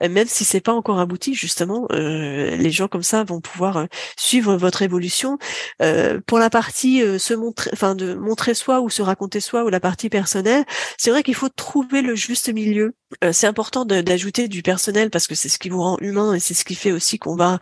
[0.00, 1.34] même si c'est pas encore abouti.
[1.34, 5.38] Justement, euh, les gens comme ça vont pouvoir euh, suivre votre évolution.
[5.82, 9.68] Euh, pour la partie se montrer, enfin de montrer soi ou se raconter soi ou
[9.68, 10.64] la partie personnelle,
[10.96, 12.94] c'est vrai qu'il faut trouver le juste milieu.
[13.32, 16.54] c'est important d'ajouter du personnel parce que c'est ce qui vous rend humain et c'est
[16.54, 17.58] ce qui fait aussi qu'on va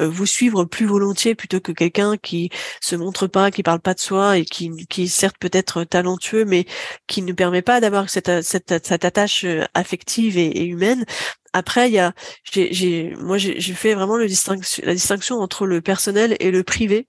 [0.00, 2.50] vous suivre plus volontiers plutôt que quelqu'un qui
[2.80, 6.66] se montre pas, qui parle pas de soi et qui, qui certes peut-être talentueux mais
[7.06, 11.04] qui ne permet pas d'avoir cette, cette, cette attache euh, affective et, humaine.
[11.52, 12.12] Après, il y a,
[12.52, 17.08] j'ai, moi, j'ai fait vraiment le distinction, la distinction entre le personnel et le privé.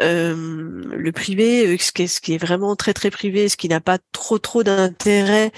[0.00, 3.56] Euh, le privé, euh, ce qui, est, ce qui est vraiment très très privé, ce
[3.56, 5.52] qui n'a pas trop trop d'intérêt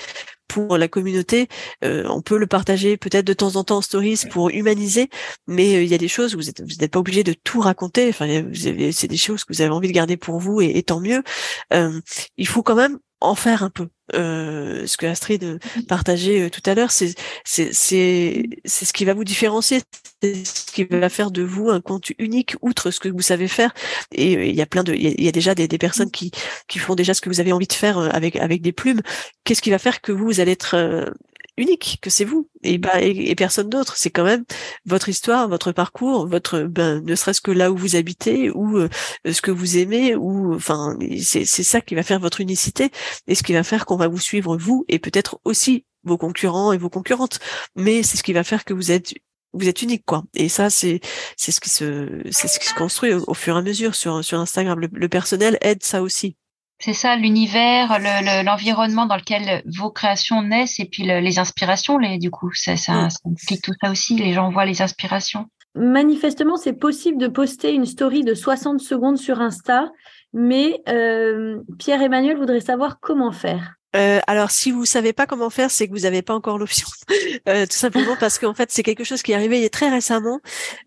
[0.46, 1.46] pour la communauté,
[1.82, 5.10] on peut le partager peut-être de temps en temps en stories pour humaniser,
[5.46, 7.60] mais il y a des choses où vous n'êtes vous n'êtes pas obligé de tout
[7.60, 8.08] raconter.
[8.08, 11.00] Enfin, c'est des choses que vous avez envie de garder pour vous et, et tant
[11.00, 11.22] mieux.
[11.70, 13.88] il faut quand même en faire un peu.
[14.14, 19.14] Euh, ce que Astrid euh, partageait euh, tout à l'heure, c'est c'est ce qui va
[19.14, 19.80] vous différencier,
[20.22, 23.48] c'est ce qui va faire de vous un compte unique outre ce que vous savez
[23.48, 23.74] faire.
[24.12, 26.30] Et il y a plein de, il y, a déjà des, des personnes qui
[26.68, 29.02] qui font déjà ce que vous avez envie de faire avec avec des plumes.
[29.44, 31.12] Qu'est-ce qui va faire que vous, vous allez être
[31.58, 33.96] unique, que c'est vous et, bah, et, personne d'autre.
[33.96, 34.44] C'est quand même
[34.86, 38.88] votre histoire, votre parcours, votre ben, ne serait-ce que là où vous habitez ou euh,
[39.30, 42.90] ce que vous aimez ou enfin c'est ça qui va faire votre unicité
[43.26, 46.72] et ce qui va faire qu'on va vous suivre vous et peut-être aussi vos concurrents
[46.72, 47.38] et vos concurrentes.
[47.76, 49.14] Mais c'est ce qui va faire que vous êtes
[49.54, 51.00] vous êtes unique quoi et ça c'est
[51.36, 54.22] c'est ce qui se c'est ce qui se construit au, fur et à mesure sur
[54.22, 56.36] sur Instagram le personnel aide ça aussi
[56.80, 57.98] c'est ça, l'univers,
[58.44, 63.10] l'environnement dans lequel vos créations naissent et puis les inspirations, les, du coup, ça, ça,
[63.10, 64.16] ça implique tout ça aussi.
[64.16, 65.46] Les gens voient les inspirations.
[65.74, 69.90] Manifestement, c'est possible de poster une story de 60 secondes sur Insta,
[70.32, 73.77] mais euh, Pierre-Emmanuel voudrait savoir comment faire.
[73.96, 76.86] Euh, alors, si vous savez pas comment faire, c'est que vous n'avez pas encore l'option,
[77.48, 80.40] euh, tout simplement parce qu'en fait, c'est quelque chose qui est arrivé très récemment,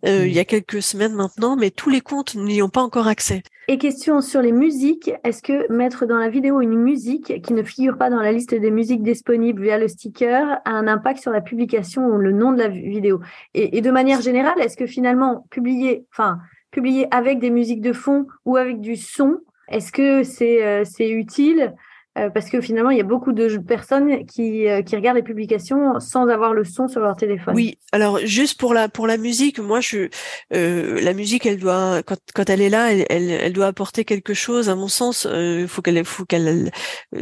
[0.05, 3.07] euh, il y a quelques semaines maintenant, mais tous les comptes n'y ont pas encore
[3.07, 3.41] accès.
[3.67, 7.63] Et question sur les musiques, est-ce que mettre dans la vidéo une musique qui ne
[7.63, 11.31] figure pas dans la liste des musiques disponibles via le sticker a un impact sur
[11.31, 13.21] la publication ou le nom de la vidéo?
[13.55, 16.39] Et, et de manière générale, est-ce que finalement publier, enfin
[16.69, 19.39] publier avec des musiques de fond ou avec du son,
[19.69, 21.73] est-ce que c'est c'est utile?
[22.17, 25.23] Euh, parce que finalement, il y a beaucoup de personnes qui, euh, qui regardent les
[25.23, 27.55] publications sans avoir le son sur leur téléphone.
[27.55, 30.09] Oui, alors juste pour la pour la musique, moi je
[30.53, 34.33] euh, la musique, elle doit quand, quand elle est là, elle, elle, doit apporter quelque
[34.33, 34.69] chose.
[34.69, 36.71] À mon sens, il faut qu'elle faut qu'elle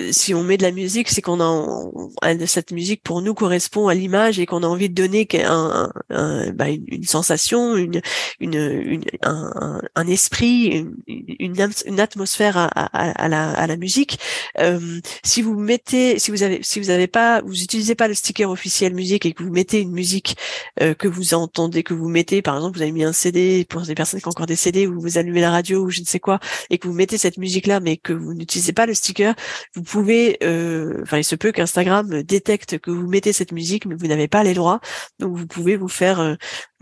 [0.10, 3.94] si on met de la musique, c'est qu'on a cette musique pour nous correspond à
[3.94, 8.02] l'image et qu'on a envie de donner un, un, bah, une, sensation, une
[8.40, 14.20] une, une un, un, esprit, une, une, atmosphère à, à, à, la à la musique.
[14.58, 14.79] Euh,
[15.24, 18.50] si vous mettez, si vous avez, si vous avez pas, vous utilisez pas le sticker
[18.50, 20.38] officiel musique et que vous mettez une musique
[20.82, 23.82] euh, que vous entendez, que vous mettez, par exemple, vous avez mis un CD pour
[23.82, 26.06] des personnes qui ont encore des CD ou vous allumez la radio ou je ne
[26.06, 28.94] sais quoi et que vous mettez cette musique là, mais que vous n'utilisez pas le
[28.94, 29.36] sticker,
[29.76, 33.96] vous pouvez, euh, enfin, il se peut qu'Instagram détecte que vous mettez cette musique, mais
[33.96, 34.80] vous n'avez pas les droits,
[35.20, 36.38] donc vous pouvez vous faire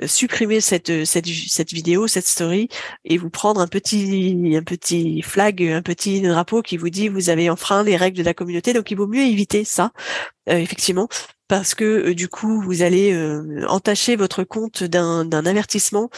[0.05, 2.69] supprimer cette, cette, cette vidéo, cette story,
[3.05, 7.29] et vous prendre un petit, un petit flag, un petit drapeau qui vous dit vous
[7.29, 8.73] avez enfreint les règles de la communauté.
[8.73, 9.91] Donc, il vaut mieux éviter ça,
[10.47, 11.07] effectivement,
[11.47, 13.17] parce que du coup, vous allez
[13.67, 16.09] entacher votre compte d'un avertissement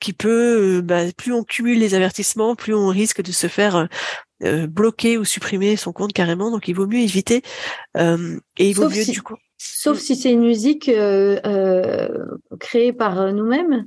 [0.00, 3.88] qui peut, bah, plus on cumule les avertissements, plus on risque de se faire
[4.42, 6.50] euh, bloquer ou supprimer son compte carrément.
[6.50, 7.42] Donc il vaut mieux éviter.
[7.96, 9.36] Euh, et il vaut mieux du coup.
[9.56, 12.08] Sauf si c'est une musique euh,
[12.60, 13.86] créée par nous-mêmes,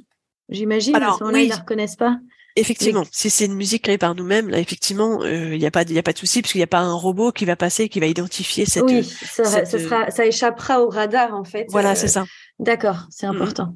[0.49, 0.95] j'imagine.
[0.95, 2.17] À ce moment-là, ils ne la reconnaissent pas.
[2.55, 5.97] Effectivement, si c'est une musique créée par nous-mêmes, là effectivement, il n'y a pas, il
[5.97, 8.07] a pas de souci puisqu'il n'y a pas un robot qui va passer, qui va
[8.07, 8.83] identifier cette.
[8.83, 11.67] Oui, ça, sera, ça échappera au radar en fait.
[11.69, 12.25] Voilà, c'est ça.
[12.57, 13.75] D'accord, c'est important.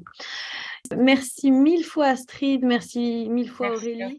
[0.96, 4.18] Merci mille fois Astrid, merci mille fois Aurélie.